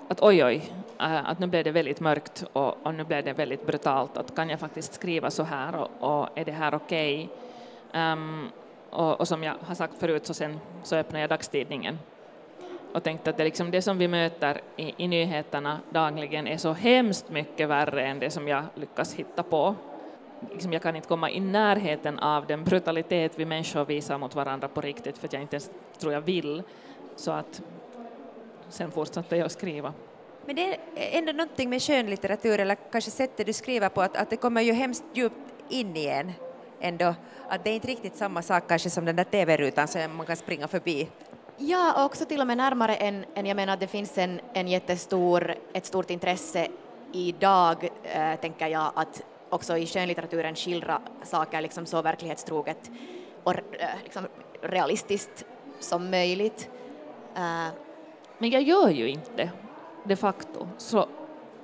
att 0.07 0.21
oj, 0.21 0.45
oj, 0.45 0.74
eh, 1.00 1.29
att 1.29 1.39
nu 1.39 1.48
blev 1.48 1.63
det 1.63 1.71
väldigt 1.71 2.00
mörkt 2.00 2.45
och, 2.53 2.86
och, 2.86 2.95
nu 2.95 3.03
blev 3.03 3.24
det 3.24 3.33
väldigt 3.33 3.65
brutalt. 3.65 4.17
Att 4.17 4.36
kan 4.36 4.50
jag 4.50 4.59
faktiskt 4.59 4.93
skriva 4.93 5.31
så 5.31 5.43
här 5.43 5.75
och, 5.75 5.89
och 6.21 6.29
är 6.36 6.45
det 6.45 6.51
här 6.51 6.75
okej? 6.75 7.29
Okay? 7.89 8.01
Um, 8.01 8.50
och, 8.89 9.19
och, 9.19 9.27
som 9.27 9.43
jag 9.43 9.55
har 9.62 9.75
sagt 9.75 10.00
förut 10.00 10.25
så, 10.25 10.34
sen, 10.34 10.60
så 10.84 10.96
öppnade 10.96 11.22
jag 11.22 11.29
dagstidningen 11.29 12.00
och 12.93 13.03
tänkte 13.03 13.29
att 13.29 13.38
det, 13.38 13.43
liksom 13.43 13.72
det 13.72 13.81
som 13.81 13.98
vi 13.98 14.08
möter 14.08 14.62
i, 14.77 14.93
i 14.98 15.08
nyheterna 15.08 15.79
dagligen 15.89 16.48
är 16.48 16.58
så 16.58 16.74
hemskt 16.74 17.29
mycket 17.29 17.69
värre 17.69 18.05
än 18.08 18.19
det 18.19 18.29
som 18.29 18.48
jag 18.48 18.63
lyckas 18.75 19.13
hitta 19.13 19.43
på 19.43 19.75
liksom 20.51 20.74
jag 20.74 20.81
kan 20.81 20.96
inte 20.96 21.08
komma 21.08 21.31
i 21.31 21.39
närheten 21.39 22.19
av 22.19 22.48
den 22.48 22.63
brutalitet 22.63 23.31
vi 23.36 23.46
människor 23.46 23.86
visar 23.86 24.17
mot 24.17 24.36
varandra 24.36 24.67
på 24.67 24.81
riktigt 24.81 25.17
för 25.17 25.27
att 25.27 25.34
jag 25.34 25.41
inte 25.41 25.55
ens 25.55 25.72
tror 25.98 26.13
jag 26.13 26.22
vill. 26.22 26.63
Så 27.15 27.31
att 27.31 27.62
sen 28.69 28.91
fortsatte 28.91 29.38
jag 29.38 29.46
att 29.46 29.51
skriva. 29.51 29.93
Men 30.46 30.55
det 30.55 30.74
är 30.74 30.77
ändå 30.96 31.31
någonting 31.31 31.69
med 31.69 31.81
skönlitteratur 31.81 32.60
eller 32.60 32.75
kanske 32.91 33.12
sättet 33.12 33.46
du 33.46 33.53
skriver 33.53 33.89
på 33.89 34.01
att, 34.01 34.17
att 34.17 34.29
det 34.29 34.38
kommer 34.38 34.62
ju 34.62 34.74
hemskt 34.74 35.03
djupt 35.13 35.36
in 35.69 35.96
i 35.96 36.05
en 36.05 36.31
ändå. 36.81 37.15
Att 37.50 37.63
det 37.63 37.69
är 37.69 37.75
inte 37.75 37.88
riktigt 37.88 38.15
samma 38.15 38.41
sak 38.41 38.63
kanske 38.67 38.89
som 38.89 39.05
den 39.05 39.15
där 39.15 39.24
TV-rutan 39.24 39.88
som 39.88 40.15
man 40.15 40.25
kan 40.25 40.36
springa 40.36 40.67
förbi. 40.67 41.09
Ja, 41.57 41.93
och 41.98 42.05
också 42.05 42.25
till 42.25 42.41
och 42.41 42.48
med 42.48 42.57
närmare 42.57 42.95
än, 42.95 43.25
än 43.36 43.45
jag 43.45 43.55
menar 43.55 43.74
att 43.74 43.79
det 43.79 43.88
finns 43.88 44.17
en, 44.17 44.41
en 44.53 44.67
jättestor, 44.67 45.55
ett 45.74 45.86
stort 45.86 46.09
intresse 46.09 46.67
idag, 47.12 47.89
äh, 48.03 48.36
tänker 48.36 48.67
jag, 48.67 48.91
att 48.95 49.21
också 49.50 49.77
i 49.77 49.88
skönlitteraturen 49.88 50.55
skildra 50.55 51.01
saker 51.24 51.62
liksom 51.62 51.86
så 51.86 52.01
verklighetstroget 52.01 52.91
och 53.43 53.53
äh, 53.53 53.89
liksom 54.03 54.27
realistiskt 54.62 55.45
som 55.79 56.09
möjligt. 56.09 56.69
Äh. 57.36 57.67
Men 58.38 58.50
jag 58.50 58.62
gör 58.62 58.89
ju 58.89 59.09
inte 59.09 59.50
de 60.03 60.15
facto. 60.15 60.67
Så 60.77 61.07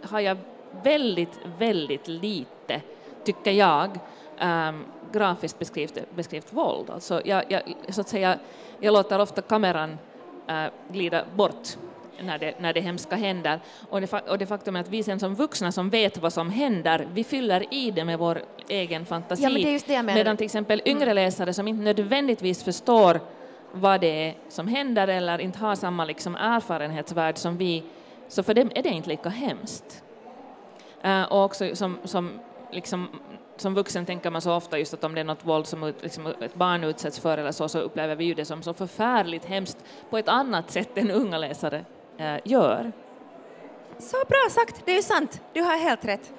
har 0.04 0.20
jag 0.20 0.38
väldigt, 0.84 1.40
väldigt 1.60 2.08
lite, 2.08 2.82
tycker 3.24 3.52
jag, 3.52 4.00
ähm, 4.40 4.86
grafiskt 5.16 5.60
beskrivt, 5.60 6.16
beskrivt 6.16 6.54
våld. 6.54 6.90
Alltså 6.90 7.22
jag, 7.26 7.44
jag, 7.50 7.62
så 7.90 8.02
att 8.02 8.10
säga, 8.10 8.40
jag 8.80 8.94
låter 8.94 9.20
ofta 9.20 9.42
kameran 9.42 9.98
äh, 10.48 10.66
glida 10.92 11.26
bort 11.36 11.78
när 12.22 12.38
det, 12.38 12.60
när 12.60 12.74
det 12.74 12.82
hemska 12.82 13.16
händer. 13.16 13.60
Och 13.90 14.02
det, 14.02 14.14
och 14.14 14.38
det 14.38 14.46
faktum 14.46 14.76
är 14.76 14.80
att 14.80 14.90
vi 14.90 15.04
sen 15.04 15.20
som 15.20 15.36
vuxna 15.36 15.72
som 15.72 15.90
vet 15.90 16.18
vad 16.18 16.34
som 16.34 16.50
händer, 16.50 17.08
vi 17.14 17.24
fyller 17.24 17.74
i 17.74 17.92
det 17.92 18.06
med 18.06 18.20
vår 18.20 18.42
egen 18.68 19.06
fantasi. 19.06 19.44
Ja, 19.44 19.50
men 19.50 19.62
det 19.88 20.04
Medan 20.04 20.38
till 20.38 20.46
exempel 20.46 20.82
yngre 20.86 21.04
mm. 21.04 21.16
läsare 21.16 21.54
som 21.54 21.68
inte 21.68 21.84
nödvändigtvis 21.84 22.64
förstår 22.64 23.20
vad 23.72 24.02
det 24.02 24.28
är 24.28 24.36
som 24.50 24.68
händer 24.68 25.08
eller 25.08 25.42
inte 25.42 25.60
har 25.60 25.76
samma 25.76 26.06
liksom 26.06 26.36
erfarenhetsvärld 26.36 27.38
som 27.38 27.58
vi, 27.58 27.84
så 28.28 28.44
för 28.44 28.54
dem 28.54 28.72
är 28.76 28.84
det 28.84 28.90
inte 28.90 29.10
lika 29.10 29.30
hemskt. 29.30 30.04
Uh, 31.06 31.24
och 31.24 31.44
också 31.44 31.76
som, 31.76 31.98
som, 32.04 32.40
liksom, 32.72 33.08
som 33.58 33.74
vuxen 33.74 34.06
tänker 34.06 34.30
man 34.30 34.42
så 34.42 34.56
ofta 34.56 34.80
just 34.80 34.94
att 34.94 35.04
om 35.04 35.16
det 35.16 35.22
är 35.22 35.26
något 35.26 35.46
våld 35.46 35.68
som 35.68 35.94
liksom, 36.02 36.28
ett 36.28 36.56
barn 36.56 36.84
utsätts 36.84 37.20
för 37.20 37.38
eller 37.38 37.52
så, 37.52 37.70
så 37.70 37.80
upplever 37.80 38.16
vi 38.16 38.26
ju 38.26 38.34
det 38.34 38.46
som 38.46 38.64
så 38.64 38.74
förfärligt 38.74 39.46
hemskt 39.46 39.78
på 40.10 40.18
ett 40.18 40.28
annat 40.28 40.72
sätt 40.72 40.98
än 40.98 41.12
unga 41.12 41.38
läsare 41.38 41.86
eh, 42.18 42.36
gör. 42.44 42.92
Så 44.00 44.18
bra 44.28 44.50
sagt, 44.50 44.86
det 44.86 44.92
är 44.92 44.96
ju 44.96 45.02
sant, 45.02 45.42
du 45.54 45.62
har 45.62 45.78
helt 45.78 46.06
rätt. 46.06 46.34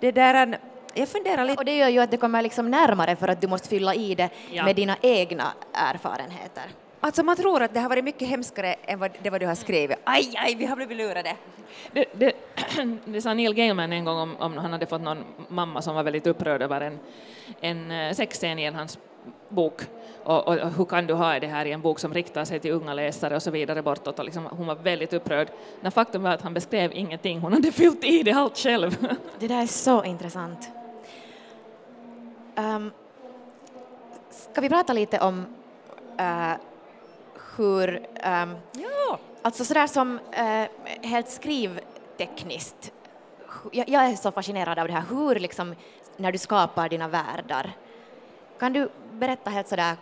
Det 0.00 0.12
där, 0.12 0.58
jag 0.94 1.08
funderar 1.08 1.44
lite... 1.44 1.58
Och 1.58 1.64
det 1.64 1.76
gör 1.76 1.88
ju 1.88 1.98
att 1.98 2.10
det 2.10 2.16
kommer 2.16 2.42
liksom 2.42 2.70
närmare 2.70 3.16
för 3.16 3.28
att 3.28 3.40
du 3.40 3.48
måste 3.48 3.68
fylla 3.68 3.94
i 3.94 4.14
det 4.14 4.30
ja. 4.50 4.64
med 4.64 4.76
dina 4.76 4.96
egna 5.02 5.52
erfarenheter. 5.72 6.64
Alltså 7.00 7.22
man 7.22 7.36
tror 7.36 7.62
att 7.62 7.74
det 7.74 7.80
har 7.80 7.88
varit 7.88 8.04
mycket 8.04 8.28
hemskare 8.28 8.74
än 8.82 8.98
vad, 8.98 9.10
det 9.22 9.30
vad 9.30 9.40
du 9.40 9.46
har 9.46 9.54
skrivit. 9.54 9.98
Aj, 10.04 10.32
aj, 10.36 10.54
vi 10.54 10.66
har 10.66 10.76
blivit 10.76 10.96
lurade. 10.96 11.36
Det, 11.92 12.04
det, 12.12 12.32
det 13.04 13.22
sa 13.22 13.34
Neil 13.34 13.54
Gaiman 13.54 13.92
en 13.92 14.04
gång 14.04 14.18
om, 14.18 14.36
om 14.36 14.56
han 14.56 14.72
hade 14.72 14.86
fått 14.86 15.00
någon 15.00 15.24
mamma 15.48 15.82
som 15.82 15.94
var 15.94 16.02
väldigt 16.02 16.26
upprörd 16.26 16.62
över 16.62 16.80
en, 16.80 16.98
en 17.60 17.90
eh, 17.90 18.14
sexscen 18.14 18.58
i 18.58 18.70
hans 18.70 18.98
bok 19.48 19.82
och, 20.24 20.48
och, 20.48 20.54
hur 20.54 20.84
kan 20.84 21.06
du 21.06 21.14
ha 21.14 21.40
det 21.40 21.46
här 21.46 21.66
i 21.66 21.72
en 21.72 21.80
bok 21.80 21.98
som 21.98 22.14
riktar 22.14 22.44
sig 22.44 22.60
till 22.60 22.72
unga 22.72 22.94
läsare 22.94 23.36
och 23.36 23.42
så 23.42 23.50
vidare 23.50 23.82
bortåt. 23.82 24.18
Och 24.18 24.24
liksom, 24.24 24.46
hon 24.50 24.66
var 24.66 24.74
väldigt 24.74 25.12
upprörd. 25.12 25.48
När 25.80 25.90
faktum 25.90 26.22
var 26.22 26.30
att 26.30 26.42
han 26.42 26.54
beskrev 26.54 26.92
ingenting, 26.94 27.40
hon 27.40 27.52
hade 27.52 27.72
fyllt 27.72 28.04
i 28.04 28.22
det 28.22 28.32
allt 28.32 28.58
själv. 28.58 28.96
Det 29.38 29.48
där 29.48 29.62
är 29.62 29.66
så 29.66 30.04
intressant. 30.04 30.70
Um, 32.56 32.90
ska 34.30 34.60
vi 34.60 34.68
prata 34.68 34.92
lite 34.92 35.20
om 35.20 35.46
uh, 36.20 36.54
hur, 37.56 37.96
um, 37.98 38.56
ja. 38.72 39.18
alltså 39.42 39.64
sådär 39.64 39.86
som 39.86 40.12
uh, 40.12 41.08
helt 41.08 41.28
tekniskt. 42.18 42.92
jag, 43.72 43.88
jag, 43.88 44.06
är 44.06 44.16
så 44.16 44.30
fascinerad 44.30 44.78
av 44.78 44.86
det 44.86 44.92
här, 44.92 45.04
hur 45.10 45.34
liksom 45.34 45.74
när 46.16 46.32
du 46.32 46.38
skapar 46.38 46.88
dina 46.88 47.08
världar, 47.08 47.72
kan 48.58 48.72
du 48.72 48.88
berätta 49.12 49.50
helt 49.50 49.68
sådär 49.68 49.96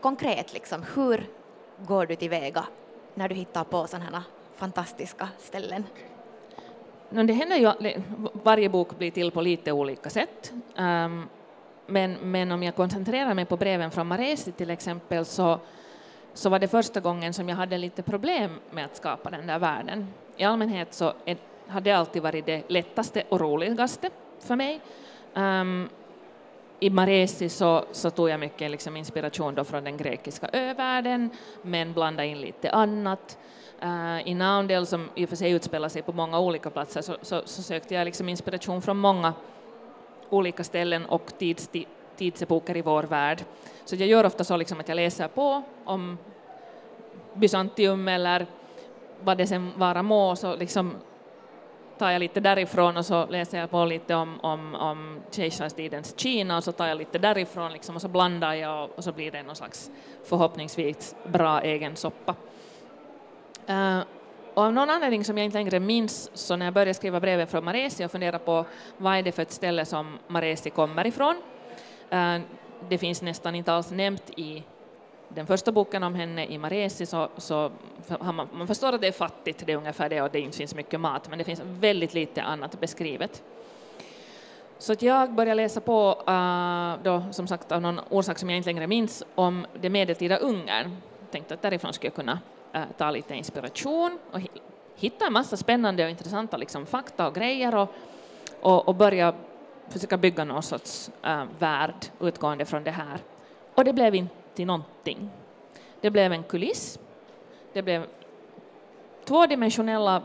konkret, 0.00 0.52
liksom, 0.52 0.84
hur 0.94 1.26
går 1.78 2.06
du 2.06 2.16
tillväga 2.16 2.64
när 3.14 3.28
du 3.28 3.34
hittar 3.34 3.64
på 3.64 3.86
sådana 3.86 4.04
här 4.04 4.22
fantastiska 4.56 5.28
ställen? 5.38 5.84
det 7.10 7.32
händer 7.32 7.56
ju, 7.56 8.02
varje 8.32 8.68
bok 8.68 8.98
blir 8.98 9.10
till 9.10 9.30
på 9.30 9.40
lite 9.40 9.72
olika 9.72 10.10
sätt. 10.10 10.52
Um, 10.76 11.28
men, 11.86 12.12
men 12.12 12.52
om 12.52 12.62
jag 12.62 12.74
koncentrerar 12.74 13.34
mig 13.34 13.44
på 13.44 13.56
breven 13.56 13.90
från 13.90 14.06
Maresi 14.06 14.52
till 14.52 14.70
exempel 14.70 15.24
så, 15.24 15.58
så 16.34 16.50
var 16.50 16.58
det 16.58 16.68
första 16.68 17.00
gången 17.00 17.34
som 17.34 17.48
jag 17.48 17.56
hade 17.56 17.78
lite 17.78 18.02
problem 18.02 18.50
med 18.70 18.84
att 18.84 18.96
skapa 18.96 19.30
den 19.30 19.46
där 19.46 19.58
världen. 19.58 20.06
I 20.36 20.44
allmänhet 20.44 20.94
så 20.94 21.12
är, 21.24 21.36
har 21.68 21.80
det 21.80 21.92
alltid 21.92 22.22
varit 22.22 22.46
det 22.46 22.62
lättaste 22.68 23.22
och 23.28 23.40
roligaste 23.40 24.10
för 24.40 24.56
mig. 24.56 24.80
Um, 25.34 25.88
i 26.80 26.90
Maresi 26.90 27.48
så, 27.48 27.84
så 27.92 28.10
tog 28.10 28.28
jag 28.28 28.40
mycket 28.40 28.70
liksom 28.70 28.96
inspiration 28.96 29.54
då 29.54 29.64
från 29.64 29.84
den 29.84 29.96
grekiska 29.96 30.48
övärlden, 30.48 31.30
men 31.62 31.92
blandade 31.92 32.28
in 32.28 32.40
lite 32.40 32.70
annat. 32.70 33.38
Uh, 33.82 34.28
I 34.28 34.34
Naundel, 34.34 34.86
som 34.86 35.08
i 35.14 35.24
och 35.24 35.28
för 35.28 35.36
sig 35.36 35.50
utspelar 35.50 35.88
sig 35.88 36.02
på 36.02 36.12
många 36.12 36.40
olika 36.40 36.70
platser, 36.70 37.02
så, 37.02 37.16
så, 37.22 37.42
så 37.44 37.62
sökte 37.62 37.94
jag 37.94 38.04
liksom 38.04 38.28
inspiration 38.28 38.82
från 38.82 38.96
många 38.96 39.32
olika 40.28 40.64
ställen 40.64 41.06
och 41.06 41.38
tids, 41.38 41.70
tidsepoker 42.16 42.76
i 42.76 42.82
vår 42.82 43.02
värld. 43.02 43.44
Så 43.84 43.96
jag 43.96 44.08
gör 44.08 44.26
ofta 44.26 44.44
så 44.44 44.56
liksom 44.56 44.80
att 44.80 44.88
jag 44.88 44.96
läser 44.96 45.28
på 45.28 45.62
om 45.84 46.18
Bysantium 47.34 48.08
eller 48.08 48.46
vad 49.20 49.38
det 49.38 49.46
sen 49.46 49.72
vara 49.76 50.02
må, 50.02 50.36
så 50.36 50.56
liksom 50.56 50.94
tar 51.98 52.10
jag 52.10 52.20
lite 52.20 52.40
därifrån 52.40 52.96
och 52.96 53.06
så 53.06 53.26
läser 53.26 53.58
jag 53.58 53.70
på 53.70 53.84
lite 53.84 54.14
om, 54.14 54.40
om, 54.40 54.74
om 54.74 55.20
kejsarstidens 55.30 56.14
Kina 56.16 56.56
och 56.56 56.64
så 56.64 56.72
tar 56.72 56.86
jag 56.86 56.98
lite 56.98 57.18
därifrån 57.18 57.72
liksom, 57.72 57.94
och 57.94 58.02
så 58.02 58.08
blandar 58.08 58.54
jag 58.54 58.84
och, 58.84 58.90
och 58.96 59.04
så 59.04 59.12
blir 59.12 59.30
det 59.30 59.42
någon 59.42 59.56
slags 59.56 59.90
förhoppningsvis 60.24 61.16
bra 61.26 61.60
egen 61.60 61.96
soppa. 61.96 62.34
Uh, 63.70 64.00
och 64.54 64.62
av 64.62 64.72
någon 64.72 64.90
anledning 64.90 65.24
som 65.24 65.38
jag 65.38 65.44
inte 65.44 65.58
längre 65.58 65.80
minns, 65.80 66.30
så 66.34 66.56
när 66.56 66.66
jag 66.66 66.74
började 66.74 66.94
skriva 66.94 67.20
breven 67.20 67.46
från 67.46 67.64
Maresi 67.64 68.04
och 68.04 68.10
fundera 68.10 68.38
på 68.38 68.64
vad 68.96 69.16
är 69.16 69.22
det 69.22 69.32
för 69.32 69.42
ett 69.42 69.52
ställe 69.52 69.84
som 69.84 70.18
Maresi 70.26 70.70
kommer 70.70 71.06
ifrån, 71.06 71.36
uh, 72.12 72.38
det 72.88 72.98
finns 72.98 73.22
nästan 73.22 73.54
inte 73.54 73.72
alls 73.72 73.90
nämnt 73.90 74.30
i 74.36 74.64
den 75.28 75.46
första 75.46 75.72
boken 75.72 76.02
om 76.02 76.14
henne 76.14 76.46
i 76.46 76.58
Maresi 76.58 77.06
så, 77.06 77.28
så 77.36 77.70
man, 78.20 78.48
man 78.52 78.66
förstår 78.66 78.92
att 78.92 79.00
det 79.00 79.08
är 79.08 79.12
fattigt, 79.12 79.66
det 79.66 79.72
är 79.72 79.76
ungefär 79.76 80.08
det 80.08 80.22
och 80.22 80.30
det 80.30 80.40
inte 80.40 80.56
finns 80.56 80.74
mycket 80.74 81.00
mat, 81.00 81.28
men 81.28 81.38
det 81.38 81.44
finns 81.44 81.60
väldigt 81.64 82.14
lite 82.14 82.42
annat 82.42 82.80
beskrivet. 82.80 83.42
Så 84.78 84.92
att 84.92 85.02
jag 85.02 85.32
började 85.32 85.62
läsa 85.62 85.80
på, 85.80 86.10
uh, 86.28 87.02
då, 87.02 87.32
som 87.32 87.46
sagt 87.46 87.72
av 87.72 87.82
någon 87.82 88.00
orsak 88.10 88.38
som 88.38 88.50
jag 88.50 88.56
inte 88.56 88.68
längre 88.68 88.86
minns, 88.86 89.24
om 89.34 89.66
det 89.80 89.90
medeltida 89.90 90.36
Ungern. 90.36 90.96
Tänkte 91.30 91.54
att 91.54 91.62
därifrån 91.62 91.92
skulle 91.92 92.06
jag 92.06 92.14
kunna 92.14 92.38
uh, 92.76 92.82
ta 92.96 93.10
lite 93.10 93.34
inspiration 93.34 94.18
och 94.32 94.40
hitta 94.96 95.26
en 95.26 95.32
massa 95.32 95.56
spännande 95.56 96.04
och 96.04 96.10
intressanta 96.10 96.56
liksom, 96.56 96.86
fakta 96.86 97.26
och 97.26 97.34
grejer 97.34 97.74
och, 97.74 97.88
och, 98.60 98.88
och 98.88 98.94
börja 98.94 99.34
försöka 99.88 100.16
bygga 100.16 100.44
någon 100.44 100.62
sorts 100.62 101.10
uh, 101.26 101.44
värld 101.58 102.06
utgående 102.20 102.64
från 102.64 102.84
det 102.84 102.90
här. 102.90 103.18
Och 103.74 103.84
det 103.84 103.92
blev 103.92 104.14
inte 104.14 104.34
till 104.58 104.66
någonting. 104.66 105.30
Det 106.00 106.10
blev 106.10 106.32
en 106.32 106.42
kuliss, 106.42 106.98
det 107.72 107.82
blev 107.82 108.06
tvådimensionella, 109.24 110.22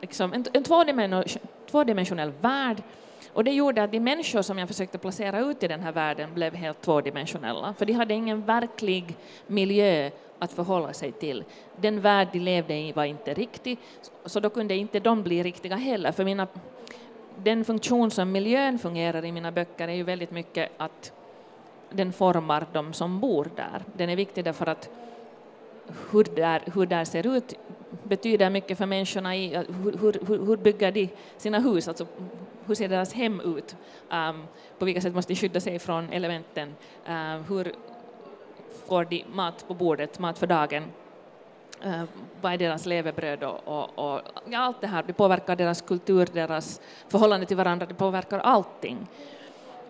liksom, 0.00 0.32
en, 0.32 0.44
en 0.52 0.64
tvådimensionell 1.70 2.32
värld 2.40 2.82
och 3.32 3.44
det 3.44 3.50
gjorde 3.50 3.82
att 3.82 3.92
de 3.92 4.00
människor 4.00 4.42
som 4.42 4.58
jag 4.58 4.68
försökte 4.68 4.98
placera 4.98 5.40
ut 5.40 5.62
i 5.62 5.68
den 5.68 5.80
här 5.80 5.92
världen 5.92 6.34
blev 6.34 6.54
helt 6.54 6.80
tvådimensionella, 6.80 7.74
för 7.78 7.86
de 7.86 7.92
hade 7.92 8.14
ingen 8.14 8.46
verklig 8.46 9.16
miljö 9.46 10.10
att 10.38 10.52
förhålla 10.52 10.92
sig 10.92 11.12
till. 11.12 11.44
Den 11.76 12.00
värld 12.00 12.28
de 12.32 12.38
levde 12.38 12.74
i 12.74 12.92
var 12.92 13.04
inte 13.04 13.34
riktig, 13.34 13.78
så 14.24 14.40
då 14.40 14.50
kunde 14.50 14.74
inte 14.74 15.00
de 15.00 15.22
bli 15.22 15.42
riktiga 15.42 15.76
heller, 15.76 16.12
för 16.12 16.24
mina, 16.24 16.46
den 17.36 17.64
funktion 17.64 18.10
som 18.10 18.32
miljön 18.32 18.78
fungerar 18.78 19.24
i 19.24 19.32
mina 19.32 19.52
böcker 19.52 19.88
är 19.88 19.92
ju 19.92 20.02
väldigt 20.02 20.30
mycket 20.30 20.70
att 20.76 21.12
den 21.90 22.12
formar 22.12 22.66
de 22.72 22.92
som 22.92 23.20
bor 23.20 23.50
där. 23.56 23.84
Den 23.94 24.10
är 24.10 24.16
viktig 24.16 24.44
därför 24.44 24.66
att 24.66 24.90
hur 26.10 26.24
där, 26.24 26.62
hur 26.74 26.86
där 26.86 27.04
ser 27.04 27.26
ut 27.36 27.54
betyder 28.02 28.50
mycket 28.50 28.78
för 28.78 28.86
människorna 28.86 29.36
i 29.36 29.56
hur, 29.56 29.98
hur, 30.26 30.46
hur 30.46 30.56
bygger 30.56 30.92
de 30.92 31.08
sina 31.36 31.58
hus, 31.58 31.88
alltså 31.88 32.06
hur 32.66 32.74
ser 32.74 32.88
deras 32.88 33.12
hem 33.12 33.40
ut, 33.40 33.76
um, 34.10 34.46
på 34.78 34.84
vilka 34.84 35.00
sätt 35.00 35.14
måste 35.14 35.32
de 35.32 35.36
skydda 35.36 35.60
sig 35.60 35.78
från 35.78 36.12
elementen, 36.12 36.74
uh, 37.08 37.42
hur 37.48 37.74
får 38.88 39.04
de 39.04 39.24
mat 39.32 39.64
på 39.68 39.74
bordet, 39.74 40.18
mat 40.18 40.38
för 40.38 40.46
dagen, 40.46 40.84
uh, 41.86 42.04
vad 42.40 42.52
är 42.52 42.58
deras 42.58 42.86
levebröd 42.86 43.42
och, 43.42 43.68
och, 43.68 43.98
och 43.98 44.20
ja, 44.48 44.58
allt 44.58 44.80
det 44.80 44.86
här, 44.86 45.02
det 45.06 45.12
påverkar 45.12 45.56
deras 45.56 45.80
kultur, 45.80 46.28
deras 46.32 46.80
förhållande 47.08 47.46
till 47.46 47.56
varandra, 47.56 47.86
det 47.86 47.94
påverkar 47.94 48.38
allting. 48.38 49.06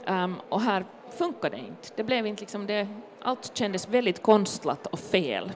Um, 0.06 0.36
och 0.48 0.60
här 0.60 0.84
funkade 1.14 1.56
det 1.56 1.62
inte. 1.62 1.88
Det 1.96 2.04
blev 2.04 2.26
inte 2.26 2.40
liksom 2.40 2.66
det, 2.66 2.88
allt 3.22 3.56
kändes 3.56 3.88
väldigt 3.88 4.22
konstlat 4.22 4.86
och 4.86 4.98
fel. 4.98 5.52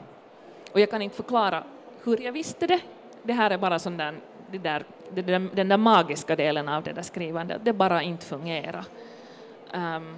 Och 0.72 0.80
jag 0.80 0.90
kan 0.90 1.02
inte 1.02 1.16
förklara 1.16 1.64
hur 2.02 2.20
jag 2.20 2.32
visste 2.32 2.66
det. 2.66 2.80
Det 3.22 3.32
här 3.32 3.50
är 3.50 3.58
bara 3.58 3.78
sån 3.78 3.96
där, 3.96 4.14
det 4.50 4.58
där, 4.58 4.84
det 5.10 5.22
där, 5.22 5.48
den 5.54 5.68
där 5.68 5.76
magiska 5.76 6.36
delen 6.36 6.68
av 6.68 6.82
det 6.82 6.92
där 6.92 7.02
skrivandet, 7.02 7.60
det 7.64 7.72
bara 7.72 8.02
inte 8.02 8.26
fungerar. 8.26 8.84
Um, 9.74 10.16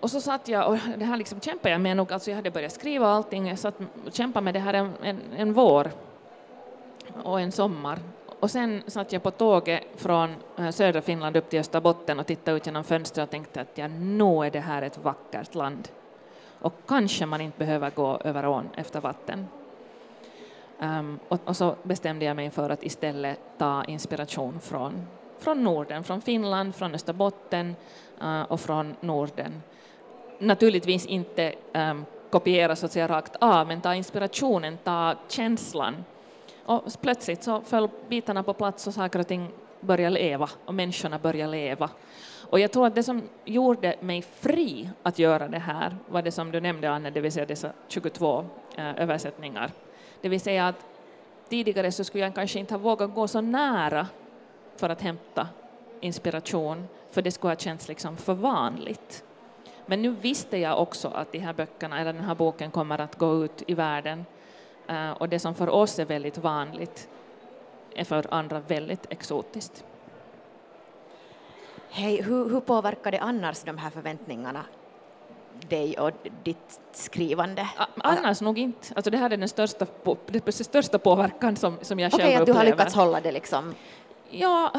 och 0.00 0.10
så 0.10 0.20
satt 0.20 0.48
jag, 0.48 0.68
och 0.68 0.78
det 0.96 1.04
här 1.04 1.16
liksom 1.16 1.40
kämpade 1.40 1.70
jag 1.70 1.80
med 1.80 1.96
nog, 1.96 2.12
alltså 2.12 2.30
jag 2.30 2.36
hade 2.36 2.50
börjat 2.50 2.72
skriva 2.72 3.06
allting, 3.06 3.48
jag 3.48 3.58
satt 3.58 3.74
och 4.06 4.12
kämpade 4.12 4.44
med 4.44 4.54
det 4.54 4.60
här 4.60 4.74
en, 4.74 4.92
en, 5.02 5.20
en 5.36 5.52
vår 5.52 5.90
och 7.22 7.40
en 7.40 7.52
sommar. 7.52 7.98
Och 8.42 8.50
sen 8.50 8.82
satt 8.86 9.12
jag 9.12 9.22
på 9.22 9.30
tåget 9.30 9.82
från 9.96 10.34
eh, 10.58 10.70
södra 10.70 11.02
Finland 11.02 11.36
upp 11.36 11.50
till 11.50 11.60
Österbotten 11.60 12.20
och 12.20 12.26
tittade 12.26 12.56
ut 12.56 12.66
genom 12.66 12.84
fönstret 12.84 13.24
och 13.24 13.30
tänkte 13.30 13.60
att 13.60 13.78
ja, 13.78 13.88
nu 13.88 14.24
är 14.24 14.50
det 14.50 14.60
här 14.60 14.82
ett 14.82 14.98
vackert 14.98 15.54
land. 15.54 15.88
Och 16.60 16.74
kanske 16.86 17.26
man 17.26 17.40
inte 17.40 17.58
behöver 17.58 17.90
gå 17.90 18.20
över 18.24 18.46
ån 18.46 18.68
efter 18.76 19.00
vatten. 19.00 19.46
Um, 20.80 21.18
och, 21.28 21.40
och, 21.44 21.56
så 21.56 21.76
bestämde 21.82 22.24
jag 22.24 22.36
mig 22.36 22.50
för 22.50 22.70
att 22.70 22.82
istället 22.82 23.38
ta 23.58 23.84
inspiration 23.84 24.60
från, 24.60 25.06
från 25.38 25.64
Norden, 25.64 26.04
från 26.04 26.20
Finland, 26.20 26.74
från 26.74 26.94
Österbotten 26.94 27.76
uh, 28.22 28.40
eh, 28.40 28.42
och 28.42 28.60
från 28.60 28.96
Norden. 29.00 29.62
Naturligtvis 30.38 31.06
inte 31.06 31.54
um, 31.74 32.04
kopiera 32.30 32.76
så 32.76 32.86
att 32.86 32.92
säga 32.92 33.08
rakt 33.08 33.36
av, 33.40 33.66
men 33.66 33.80
ta 33.80 33.94
inspirationen, 33.94 34.78
ta 34.84 35.14
känslan. 35.28 36.04
Och 36.64 36.82
plötsligt 37.00 37.42
så 37.42 37.60
föll 37.60 37.88
bitarna 38.08 38.42
på 38.42 38.52
plats 38.52 38.86
och 38.86 38.94
saker 38.94 39.18
och 39.18 39.28
ting 39.28 39.50
började 39.80 40.14
leva 40.14 40.50
och 40.64 40.74
människorna 40.74 41.18
började 41.18 41.52
leva. 41.52 41.90
Och 42.50 42.60
jag 42.60 42.72
tror 42.72 42.86
att 42.86 42.94
det 42.94 43.02
som 43.02 43.22
gjorde 43.44 43.96
mig 44.00 44.22
fri 44.22 44.90
att 45.02 45.18
göra 45.18 45.48
det 45.48 45.58
här 45.58 45.96
var 46.08 46.22
det 46.22 46.32
som 46.32 46.52
du 46.52 46.60
nämnde, 46.60 46.90
Anne, 46.90 47.10
det 47.10 47.20
vill 47.20 47.32
säga 47.32 47.46
dessa 47.46 47.72
22 47.88 48.44
eh, 48.76 49.00
översättningar 49.02 49.72
det 50.22 50.28
vill 50.28 50.40
säga 50.40 50.68
att 50.68 50.86
tidigare 51.48 51.92
så 51.92 52.04
skulle 52.04 52.24
jag 52.24 52.34
kanske 52.34 52.58
inte 52.58 52.74
ha 52.74 52.78
vågat 52.78 53.14
gå 53.14 53.28
så 53.28 53.40
nära 53.40 54.06
för 54.76 54.88
att 54.88 55.02
hämta 55.02 55.48
inspiration, 56.00 56.88
för 57.10 57.22
det 57.22 57.30
skulle 57.30 57.50
ha 57.50 57.56
känts 57.56 57.88
liksom 57.88 58.16
för 58.16 58.34
vanligt. 58.34 59.24
Men 59.86 60.02
nu 60.02 60.10
visste 60.10 60.58
jag 60.58 60.82
också 60.82 61.08
att 61.08 61.32
de 61.32 61.38
här 61.38 61.52
böckerna, 61.52 62.00
eller 62.00 62.12
den 62.12 62.24
här 62.24 62.34
boken 62.34 62.70
kommer 62.70 62.98
att 63.00 63.18
gå 63.18 63.44
ut 63.44 63.62
i 63.66 63.74
världen 63.74 64.24
och 65.18 65.28
det 65.28 65.38
som 65.38 65.54
för 65.54 65.68
oss 65.68 65.98
är 65.98 66.04
väldigt 66.04 66.38
vanligt 66.38 67.08
är 67.94 68.04
för 68.04 68.26
andra 68.30 68.60
väldigt 68.60 69.06
exotiskt. 69.10 69.84
Hej, 71.90 72.22
hur, 72.22 72.48
hur 72.48 72.60
påverkar 72.60 73.10
det 73.12 73.18
annars 73.18 73.62
de 73.62 73.78
här 73.78 73.90
förväntningarna 73.90 74.64
dig 75.68 75.98
och 75.98 76.10
ditt 76.42 76.80
skrivande? 76.92 77.68
Annars 77.96 78.40
nog 78.40 78.58
inte. 78.58 78.94
Alltså 78.94 79.10
det 79.10 79.18
här 79.18 79.30
är 79.30 79.36
den 79.36 79.48
största, 79.48 79.86
den 80.26 80.52
största 80.52 80.98
påverkan 80.98 81.56
som, 81.56 81.78
som 81.82 81.98
jag 81.98 82.12
själv 82.12 82.22
upplever. 82.22 82.42
Okej, 82.42 82.42
att 82.42 82.46
du 82.46 82.52
har 82.52 82.64
lyckats 82.64 82.94
hålla 82.94 83.20
det 83.20 83.32
liksom 83.32 83.74
Ja, 84.34 84.72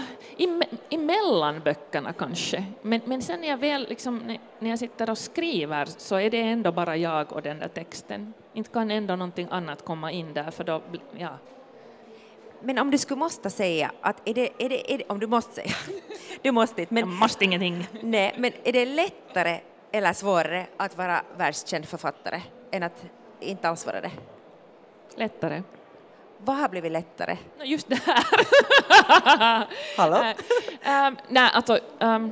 emellan 0.89 1.61
böckerna 1.63 2.13
kanske. 2.13 2.65
Men, 2.81 3.01
men 3.05 3.21
sen 3.21 3.41
när 3.41 3.47
jag 3.47 3.57
väl 3.57 3.85
liksom, 3.89 4.37
när 4.59 4.69
jag 4.69 4.79
sitter 4.79 5.09
och 5.09 5.17
skriver 5.17 5.85
så 5.85 6.15
är 6.15 6.29
det 6.29 6.41
ändå 6.41 6.71
bara 6.71 6.97
jag 6.97 7.33
och 7.33 7.41
den 7.41 7.59
där 7.59 7.67
texten. 7.67 8.33
Inte 8.53 8.69
kan 8.69 8.91
ändå 8.91 9.15
någonting 9.15 9.47
annat 9.51 9.85
komma 9.85 10.11
in 10.11 10.33
där 10.33 10.51
för 10.51 10.63
då, 10.63 10.81
ja. 11.17 11.37
Men 12.61 12.79
om 12.79 12.91
du 12.91 12.97
skulle 12.97 13.19
måste 13.19 13.49
säga 13.49 13.91
att 14.01 14.29
är 14.29 14.33
det, 14.33 14.49
är 14.57 14.69
det, 14.69 14.93
är 14.93 14.97
det 14.97 15.03
om 15.07 15.19
du 15.19 15.27
måste 15.27 15.53
säga, 15.53 15.75
du 16.41 16.51
måste 16.51 16.81
inte, 16.81 16.93
men... 16.93 17.09
Jag 17.09 17.19
måste 17.19 17.45
ingenting. 17.45 17.87
Nej, 18.01 18.35
men 18.37 18.51
är 18.63 18.73
det 18.73 18.85
lättare 18.85 19.59
eller 19.91 20.13
svårare 20.13 20.67
att 20.77 20.97
vara 20.97 21.21
världskänd 21.37 21.85
författare 21.85 22.41
än 22.71 22.83
att 22.83 23.05
inte 23.39 23.69
alls 23.69 23.85
vara 23.85 24.01
det? 24.01 24.11
Lättare. 25.15 25.63
Vad 26.37 26.55
har 26.55 26.69
blivit 26.69 26.91
lättare? 26.91 27.37
Just 27.63 27.89
det 27.89 27.99
här. 28.05 29.67
Hallå? 29.97 30.15
um, 30.17 31.17
nej, 31.27 31.49
alltså, 31.53 31.79
um, 31.99 32.31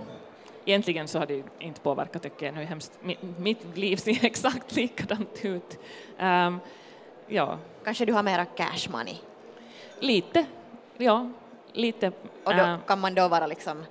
egentligen 0.66 1.08
så 1.08 1.20
har 1.20 1.26
det 1.26 1.44
inte 1.60 1.82
påverkat 1.82 2.24
tycker 2.24 2.46
jag. 2.46 2.56
Nu 2.56 2.64
hemskt, 2.64 3.00
mitt, 3.38 3.78
liv 3.78 3.96
ser 3.96 4.26
exakt 4.26 4.76
likadant 4.76 5.46
ut. 5.46 5.80
Um, 6.20 6.60
ja. 7.28 7.60
Kanske 7.84 8.06
du 8.06 8.14
har 8.14 8.24
mera 8.24 8.46
cash 8.46 8.90
money? 8.92 9.16
Lite, 10.00 10.46
ja. 10.98 11.32
Lite. 11.74 12.12
Och 12.44 12.56
då 12.56 12.78
kan 12.88 13.00
man 13.00 13.16
då 13.16 13.28
vara 13.28 13.48
liksom 13.48 13.86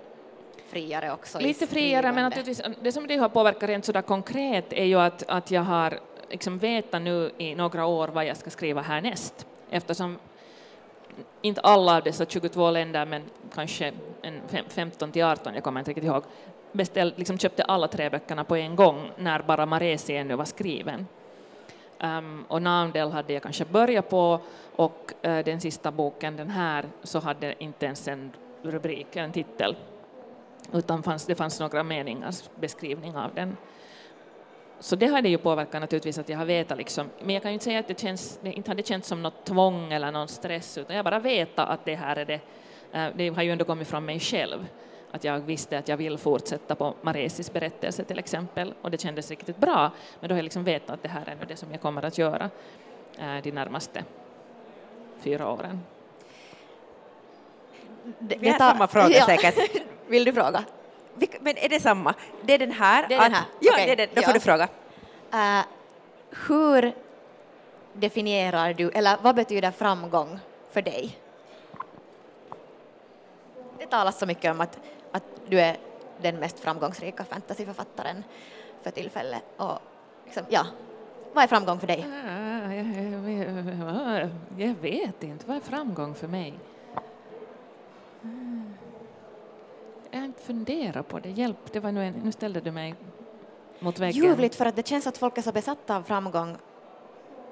friare 0.68 1.12
också? 1.12 1.38
Lite 1.38 1.66
friare, 1.66 2.12
men 2.12 2.24
naturligtvis, 2.24 2.62
det 2.82 2.92
som 2.92 3.06
det 3.06 3.16
har 3.16 3.28
påverkat 3.28 3.68
rent 3.68 3.84
sådär 3.84 4.02
konkret 4.02 4.72
är 4.72 4.84
ju 4.84 5.00
att, 5.00 5.22
att 5.28 5.50
jag 5.50 5.62
har 5.62 6.00
liksom 6.30 6.58
vetat 6.58 7.02
nu 7.02 7.30
i 7.38 7.54
några 7.54 7.86
år 7.86 8.08
vad 8.08 8.24
jag 8.24 8.36
ska 8.36 8.50
skriva 8.50 8.80
härnäst, 8.80 9.46
eftersom 9.70 10.18
inte 11.42 11.60
alla 11.60 11.96
av 11.96 12.02
dessa 12.02 12.26
22 12.26 12.70
länder, 12.70 13.06
men 13.06 13.22
kanske 13.54 13.92
en 14.22 14.40
15 14.68 15.12
till 15.12 15.24
18, 15.24 15.54
jag 15.54 15.64
kommer 15.64 15.80
inte 15.80 15.90
riktigt 15.90 16.04
ihåg, 16.04 16.24
beställ, 16.72 17.14
liksom 17.16 17.38
köpte 17.38 17.62
alla 17.62 17.88
tre 17.88 18.10
böckerna 18.10 18.44
på 18.44 18.56
en 18.56 18.76
gång 18.76 19.10
när 19.16 19.42
bara 19.42 19.66
Maresi 19.66 20.16
ännu 20.16 20.36
var 20.36 20.44
skriven. 20.44 21.06
Um, 22.02 22.44
och 22.48 22.62
Naundel 22.62 23.10
hade 23.10 23.32
jag 23.32 23.42
kanske 23.42 23.64
börjat 23.64 24.08
på 24.08 24.40
och 24.76 25.12
uh, 25.26 25.38
den 25.38 25.60
sista 25.60 25.90
boken, 25.90 26.36
den 26.36 26.50
här, 26.50 26.84
så 27.02 27.18
hade 27.18 27.54
inte 27.58 27.86
ens 27.86 28.08
en 28.08 28.32
rubrik, 28.62 29.16
en 29.16 29.32
titel 29.32 29.76
utan 30.72 31.02
fanns, 31.02 31.26
det 31.26 31.34
fanns 31.34 31.60
några 31.60 31.82
meningars 31.82 32.50
beskrivning 32.54 33.16
av 33.16 33.34
den. 33.34 33.56
Så 34.80 34.96
det 34.96 35.06
hade 35.06 35.28
ju 35.28 35.38
påverkat 35.38 35.80
naturligtvis 35.80 36.18
att 36.18 36.28
jag 36.28 36.38
har 36.38 36.44
vetat 36.44 36.78
liksom, 36.78 37.06
men 37.22 37.34
jag 37.34 37.42
kan 37.42 37.50
ju 37.50 37.52
inte 37.52 37.64
säga 37.64 37.78
att 37.78 37.88
det, 37.88 38.00
känns, 38.00 38.38
det 38.42 38.52
inte 38.52 38.70
hade 38.70 38.82
känts 38.82 39.08
som 39.08 39.22
något 39.22 39.44
tvång 39.44 39.92
eller 39.92 40.12
någon 40.12 40.28
stress, 40.28 40.78
utan 40.78 40.96
jag 40.96 41.04
bara 41.04 41.18
vetat 41.18 41.68
att 41.68 41.84
det 41.84 41.94
här 41.94 42.16
är 42.16 42.24
det. 42.24 42.40
uh, 42.94 43.16
det 43.16 43.28
har 43.28 43.42
ju 43.42 43.50
ändå 43.50 43.64
kommit 43.64 43.88
från 43.88 44.04
mig 44.04 44.20
själv, 44.20 44.66
att 45.10 45.24
jag 45.24 45.40
visste 45.40 45.78
att 45.78 45.88
jag 45.88 45.96
vill 45.96 46.18
fortsätta 46.18 46.74
på 46.74 46.94
Maresis 47.00 47.52
berättelse 47.52 48.04
till 48.04 48.18
exempel, 48.18 48.74
och 48.82 48.90
det 48.90 49.00
kändes 49.00 49.30
riktigt 49.30 49.56
bra, 49.56 49.90
men 50.20 50.28
då 50.28 50.34
har 50.34 50.38
jag 50.38 50.44
liksom 50.44 50.64
vetat 50.64 50.90
att 50.90 51.02
det 51.02 51.08
här 51.08 51.28
är 51.28 51.36
nu 51.40 51.46
det 51.48 51.56
som 51.56 51.70
jag 51.70 51.80
kommer 51.80 52.02
att 52.02 52.18
göra 52.18 52.50
eh, 53.18 53.42
de 53.42 53.52
närmaste 53.52 54.04
fyra 55.20 55.52
åren. 55.52 55.80
Det, 58.18 58.36
Vi 58.36 58.48
har 58.48 58.58
samma 58.58 58.88
fråga 58.88 59.16
ja. 59.16 59.26
säkert. 59.26 59.82
Vill 60.06 60.24
du 60.24 60.32
fråga? 60.32 60.64
Men 61.40 61.56
är 61.56 61.68
det 61.68 61.80
samma? 61.80 62.14
Det 62.42 62.54
är 62.54 62.58
den 62.58 62.72
här? 62.72 63.08
Det 63.08 63.14
är 63.14 63.20
den 63.20 63.34
här. 63.34 63.44
Ja, 63.60 63.72
okay. 63.72 63.86
det 63.86 63.92
är 63.92 63.96
den. 63.96 64.08
då 64.14 64.22
får 64.22 64.32
du 64.32 64.40
fråga. 64.40 64.68
Uh, 65.34 65.64
hur 66.48 66.92
definierar 67.92 68.72
du, 68.72 68.90
eller 68.90 69.16
vad 69.22 69.34
betyder 69.34 69.70
framgång 69.70 70.38
för 70.70 70.82
dig? 70.82 71.18
Det 73.78 73.86
talas 73.86 74.18
så 74.18 74.26
mycket 74.26 74.50
om 74.50 74.60
att, 74.60 74.78
att 75.12 75.24
du 75.48 75.60
är 75.60 75.76
den 76.22 76.36
mest 76.36 76.60
framgångsrika 76.60 77.24
fantasyförfattaren 77.24 78.24
för 78.82 78.90
tillfället. 78.90 79.42
Och 79.56 79.78
liksom, 80.24 80.42
ja, 80.48 80.66
vad 81.32 81.44
är 81.44 81.48
framgång 81.48 81.80
för 81.80 81.86
dig? 81.86 82.06
Jag 84.56 84.74
vet 84.74 85.22
inte, 85.22 85.46
vad 85.46 85.56
är 85.56 85.60
framgång 85.60 86.14
för 86.14 86.28
mig? 86.28 86.54
jag 90.10 90.18
har 90.18 90.26
inte 90.26 90.42
funderat 90.42 91.08
på 91.08 91.18
det. 91.18 91.30
Hjälp, 91.30 91.72
det 91.72 91.80
var 91.80 91.92
nu, 91.92 92.04
en, 92.04 92.14
nu 92.14 92.32
ställde 92.32 92.60
du 92.60 92.70
mig 92.70 92.94
mot 93.78 93.98
väggen. 93.98 94.24
Ljuvligt 94.24 94.54
för 94.54 94.66
att 94.66 94.76
det 94.76 94.86
känns 94.86 95.06
att 95.06 95.18
folk 95.18 95.38
är 95.38 95.42
så 95.42 95.52
besatta 95.52 95.96
av 95.96 96.02
framgång. 96.02 96.56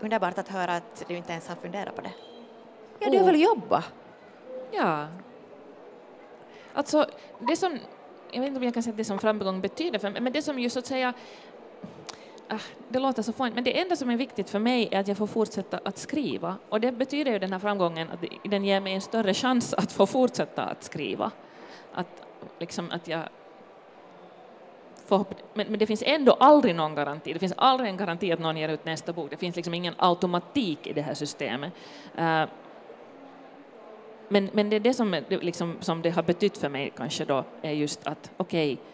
Underbart 0.00 0.38
att 0.38 0.48
höra 0.48 0.76
att 0.76 1.04
du 1.08 1.16
inte 1.16 1.32
ens 1.32 1.48
har 1.48 1.56
funderat 1.56 1.96
på 1.96 2.00
det. 2.00 2.12
Ja, 2.98 3.10
du 3.10 3.18
har 3.18 3.24
väl 3.24 3.40
jobbat? 3.40 3.84
Ja. 4.70 5.06
Alltså, 6.78 7.06
det 7.48 7.56
som, 7.56 7.78
jag 8.30 8.40
vet 8.40 8.48
inte 8.48 8.58
om 8.58 8.64
jag 8.64 8.74
kan 8.74 8.82
säga 8.82 8.92
att 8.92 8.96
det 8.96 9.04
som 9.04 9.18
framgång 9.18 9.60
betyder 9.60 9.98
för 9.98 10.10
mig, 10.10 10.20
men 10.20 10.32
det 10.32 10.42
som 10.42 10.58
ju 10.58 10.70
så 10.70 10.78
att 10.78 10.86
säga 10.86 11.12
ah, 12.48 12.58
det 12.88 12.98
låter 12.98 13.22
så 13.22 13.32
fånigt, 13.32 13.54
men 13.54 13.64
det 13.64 13.80
enda 13.80 13.96
som 13.96 14.10
är 14.10 14.16
viktigt 14.16 14.50
för 14.50 14.58
mig 14.58 14.88
är 14.90 15.00
att 15.00 15.08
jag 15.08 15.16
får 15.16 15.26
fortsätta 15.26 15.80
att 15.84 15.98
skriva. 15.98 16.56
Och 16.68 16.80
det 16.80 16.92
betyder 16.92 17.32
ju 17.32 17.38
den 17.38 17.52
här 17.52 17.58
framgången 17.58 18.10
att 18.10 18.50
den 18.50 18.64
ger 18.64 18.80
mig 18.80 18.94
en 18.94 19.00
större 19.00 19.34
chans 19.34 19.74
att 19.74 19.92
få 19.92 20.06
fortsätta 20.06 20.64
att 20.64 20.84
skriva. 20.84 21.30
Att, 21.92 22.22
liksom, 22.58 22.90
att 22.90 23.08
jag 23.08 23.22
får, 25.06 25.26
men, 25.54 25.66
men 25.68 25.78
det 25.78 25.86
finns 25.86 26.02
ändå 26.06 26.32
aldrig 26.32 26.74
någon 26.74 26.94
garanti. 26.94 27.32
Det 27.32 27.38
finns 27.38 27.54
aldrig 27.56 27.90
en 27.90 27.96
garanti 27.96 28.32
att 28.32 28.40
någon 28.40 28.56
ger 28.56 28.68
ut 28.68 28.84
nästa 28.84 29.12
bok. 29.12 29.30
Det 29.30 29.36
finns 29.36 29.56
liksom 29.56 29.74
ingen 29.74 29.94
automatik 29.96 30.86
i 30.86 30.92
det 30.92 31.02
här 31.02 31.14
systemet. 31.14 31.72
Uh, 32.18 32.44
men, 34.28 34.50
men 34.52 34.70
det 34.70 34.76
är 34.76 34.80
det 34.80 34.94
som, 34.94 35.16
liksom, 35.28 35.76
som 35.80 36.02
det 36.02 36.10
har 36.10 36.22
betytt 36.22 36.58
för 36.58 36.68
mig 36.68 36.92
kanske 36.96 37.24
då, 37.24 37.44
är 37.62 37.72
just 37.72 38.06
att 38.06 38.30
okej, 38.36 38.72
okay, 38.72 38.84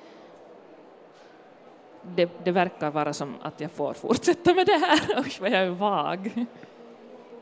det, 2.17 2.31
det, 2.45 2.51
verkar 2.51 2.91
vara 2.91 3.13
som 3.13 3.35
att 3.43 3.61
jag 3.61 3.71
får 3.71 3.95
fortsätta 3.95 4.55
med 4.55 4.67
det 4.67 4.79
här. 4.79 5.19
Usch 5.27 5.41
vad 5.41 5.51
jag 5.51 5.61
är 5.61 5.71
vag. 5.71 6.31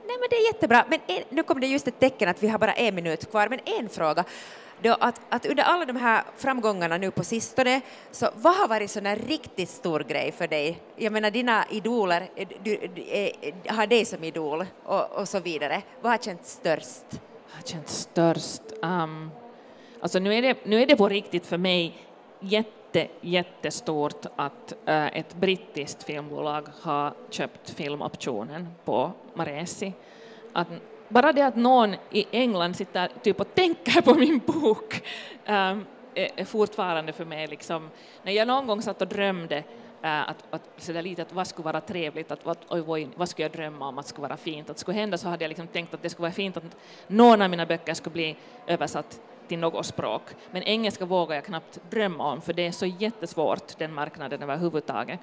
Nej 0.05 0.17
men 0.21 0.29
det 0.31 0.37
är 0.37 0.47
jättebra. 0.47 0.85
Men 0.89 0.99
en, 1.07 1.23
nu 1.29 1.43
kom 1.43 1.61
det 1.61 1.67
just 1.67 1.89
ett 1.89 2.01
tecken 2.01 2.29
att 2.29 2.43
vi 2.43 2.49
har 2.49 2.59
bara 2.59 2.73
en 2.73 2.95
minut 2.95 3.31
kvar. 3.31 3.49
Men 3.49 3.61
en 3.65 3.89
fråga. 3.89 4.25
Då 4.83 4.97
att, 5.01 5.21
att 5.29 5.47
under 5.47 5.63
alla 5.63 5.85
de 5.85 5.97
här 5.97 6.25
framgångarna 6.37 6.99
nu 6.99 7.11
på 7.11 7.25
sistone, 7.25 7.81
så 8.11 8.29
vad 8.35 8.57
har 8.57 8.69
varit 8.69 8.91
sån 8.91 9.17
riktigt 9.17 9.69
stor 9.69 10.01
grej 10.01 10.33
för 10.33 10.49
dig? 10.49 10.79
Jag 10.97 11.13
menar 11.13 11.31
dina 11.31 11.65
idoler, 11.71 12.31
du, 12.37 12.47
du, 12.63 12.89
du 12.95 13.73
har 13.75 13.87
dig 13.87 14.05
som 14.05 14.25
idol 14.25 14.67
och, 14.85 15.11
och 15.11 15.29
så 15.29 15.41
vidare. 15.41 15.83
Vad 16.01 16.13
har 16.13 16.19
känts 16.19 16.53
störst? 16.53 17.21
Har 17.53 17.63
känt 17.63 17.89
störst? 17.89 18.63
Um, 18.83 19.31
alltså 20.01 20.19
nu 20.19 20.35
är, 20.35 20.43
det, 20.43 20.57
nu 20.65 20.83
är 20.83 20.87
det 20.87 20.97
på 20.97 21.09
riktigt 21.09 21.47
för 21.47 21.59
mig 21.59 21.97
jätte, 22.41 23.09
jättestort 23.21 24.27
att 24.37 24.75
uh, 24.89 25.17
ett 25.19 25.35
brittiskt 25.35 26.03
filmbolag 26.03 26.67
har 26.81 27.15
köpt 27.31 27.71
filmoptionen 27.71 28.69
på 28.85 29.13
Maresi. 29.35 29.93
Att, 30.53 30.69
bara 31.09 31.33
det 31.33 31.43
att 31.43 31.57
någon 31.57 31.95
i 32.11 32.27
England 32.31 32.75
sitter 32.75 33.11
typ 33.23 33.41
och 33.41 33.55
tänker 33.55 34.01
på 34.01 34.15
min 34.15 34.39
bok 34.39 35.03
um, 35.47 35.87
är, 36.15 36.29
är 36.37 36.45
fortfarande 36.45 37.13
för 37.13 37.25
mig 37.25 37.47
liksom, 37.47 37.91
när 38.23 38.33
jag 38.33 38.49
någon 38.49 38.67
gång 38.67 38.83
satt 38.83 39.03
och 39.03 39.09
drömde 39.09 39.65
Äh, 40.05 40.29
att, 40.29 40.45
att, 40.51 40.63
så 40.77 40.93
där 40.93 41.03
lite 41.03 41.23
att 41.23 41.33
vad 41.33 41.47
skulle 41.47 41.65
vara 41.65 41.81
trevligt, 41.81 42.31
att 42.31 42.45
vad, 42.45 42.57
oj, 42.69 42.83
oj, 42.87 43.09
vad 43.17 43.29
skulle 43.29 43.45
jag 43.45 43.53
drömma 43.53 43.89
om 43.89 43.99
att 43.99 44.07
skulle 44.07 44.29
vara 44.29 44.37
fint, 44.37 44.71
att 44.71 44.79
skulle 44.79 44.99
hända 44.99 45.19
så 45.19 45.29
hade 45.29 45.45
jag 45.45 45.49
liksom 45.49 45.67
tänkt 45.67 45.95
att 45.95 46.03
det 46.03 46.11
skulle 46.11 46.23
vara 46.23 46.33
fint 46.33 46.57
att 46.57 46.77
någon 47.07 47.43
av 47.43 47.51
mina 47.51 47.67
böcker 47.67 47.95
skulle 47.95 48.13
bli 48.13 48.37
översatt 48.67 49.21
till 49.49 49.59
något 49.59 49.87
språk. 49.87 50.23
Men 50.51 50.63
engelska 50.63 51.05
vågar 51.05 51.35
jag 51.35 51.45
knappt 51.45 51.81
drömma 51.91 52.33
om, 52.33 52.41
för 52.41 52.53
det 52.53 52.67
är 52.67 52.73
så 52.73 52.87
jättesvårt, 52.87 53.79
den 53.79 53.95
marknaden 53.95 54.43
överhuvudtaget. 54.43 55.21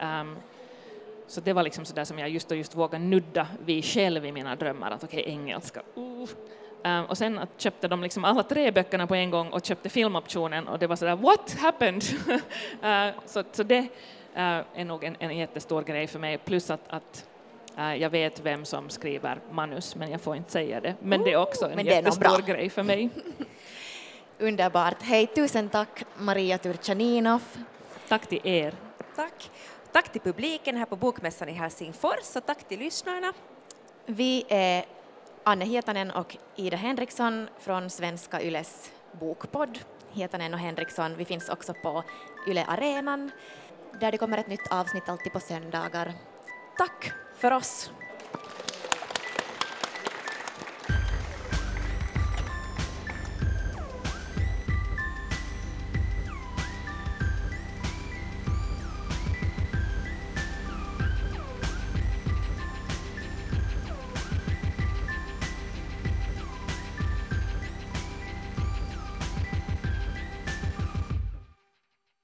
Um, 0.00 0.36
så 1.26 1.40
det 1.40 1.52
var 1.52 1.62
liksom 1.62 1.84
sådär 1.84 2.04
som 2.04 2.18
jag 2.18 2.28
just 2.28 2.50
och 2.50 2.56
just 2.56 2.74
vågade 2.74 3.04
nudda 3.04 3.46
vid 3.64 3.84
själv 3.84 4.26
i 4.26 4.32
mina 4.32 4.56
drömmar, 4.56 4.90
att 4.90 5.04
okej, 5.04 5.20
okay, 5.20 5.32
engelska, 5.32 5.82
uh, 5.96 6.28
och 7.08 7.18
sen 7.18 7.38
att 7.38 7.48
köpte 7.56 7.88
de 7.88 8.02
liksom 8.02 8.24
alla 8.24 8.42
tre 8.42 8.70
böckerna 8.70 9.06
på 9.06 9.14
en 9.14 9.30
gång 9.30 9.48
och 9.48 9.64
köpte 9.64 9.88
filmoptionen 9.88 10.68
och 10.68 10.78
det 10.78 10.86
var 10.86 10.96
sådär 10.96 11.16
what 11.16 11.56
happened? 11.58 12.04
uh, 12.84 13.20
så, 13.26 13.44
så 13.52 13.62
det 13.62 13.80
uh, 13.80 13.86
är 14.74 14.84
nog 14.84 15.04
en, 15.04 15.16
en 15.18 15.36
jättestor 15.36 15.82
grej 15.82 16.06
för 16.06 16.18
mig, 16.18 16.38
plus 16.38 16.70
att, 16.70 16.88
att 16.88 17.26
uh, 17.78 17.96
jag 17.96 18.10
vet 18.10 18.40
vem 18.40 18.64
som 18.64 18.90
skriver 18.90 19.38
manus, 19.50 19.96
men 19.96 20.10
jag 20.10 20.20
får 20.20 20.36
inte 20.36 20.52
säga 20.52 20.80
det. 20.80 20.94
Men 21.00 21.22
det 21.22 21.32
är 21.32 21.36
också 21.36 21.70
en 21.70 21.86
jättestor 21.86 22.42
grej 22.42 22.70
för 22.70 22.82
mig. 22.82 23.10
Underbart. 24.38 25.02
Hej, 25.02 25.26
tusen 25.26 25.68
tack 25.68 26.04
Maria 26.18 26.58
Turchaninov. 26.58 27.42
Tack 28.08 28.26
till 28.26 28.40
er. 28.44 28.74
Tack. 29.16 29.50
Tack 29.92 30.12
till 30.12 30.20
publiken 30.20 30.76
här 30.76 30.86
på 30.86 30.96
Bokmässan 30.96 31.48
i 31.48 31.52
Helsingfors 31.52 32.36
och 32.36 32.46
tack 32.46 32.68
till 32.68 32.78
lyssnarna. 32.78 33.32
Vi 34.06 34.44
är 34.48 34.84
Anne 35.48 35.64
Hietanen 35.64 36.10
och 36.10 36.36
Ida 36.56 36.76
Henriksson 36.76 37.48
från 37.58 37.90
Svenska 37.90 38.42
Yles 38.42 38.90
bokpodd. 39.12 39.78
Hietanen 40.12 40.54
och 40.54 40.60
Henriksson, 40.60 41.16
vi 41.16 41.24
finns 41.24 41.48
också 41.48 41.74
på 41.74 42.04
Yle 42.48 42.64
Arenan 42.64 43.30
där 44.00 44.12
det 44.12 44.18
kommer 44.18 44.38
ett 44.38 44.48
nytt 44.48 44.72
avsnitt 44.72 45.08
alltid 45.08 45.32
på 45.32 45.40
söndagar. 45.40 46.12
Tack 46.78 47.12
för 47.36 47.50
oss! 47.50 47.90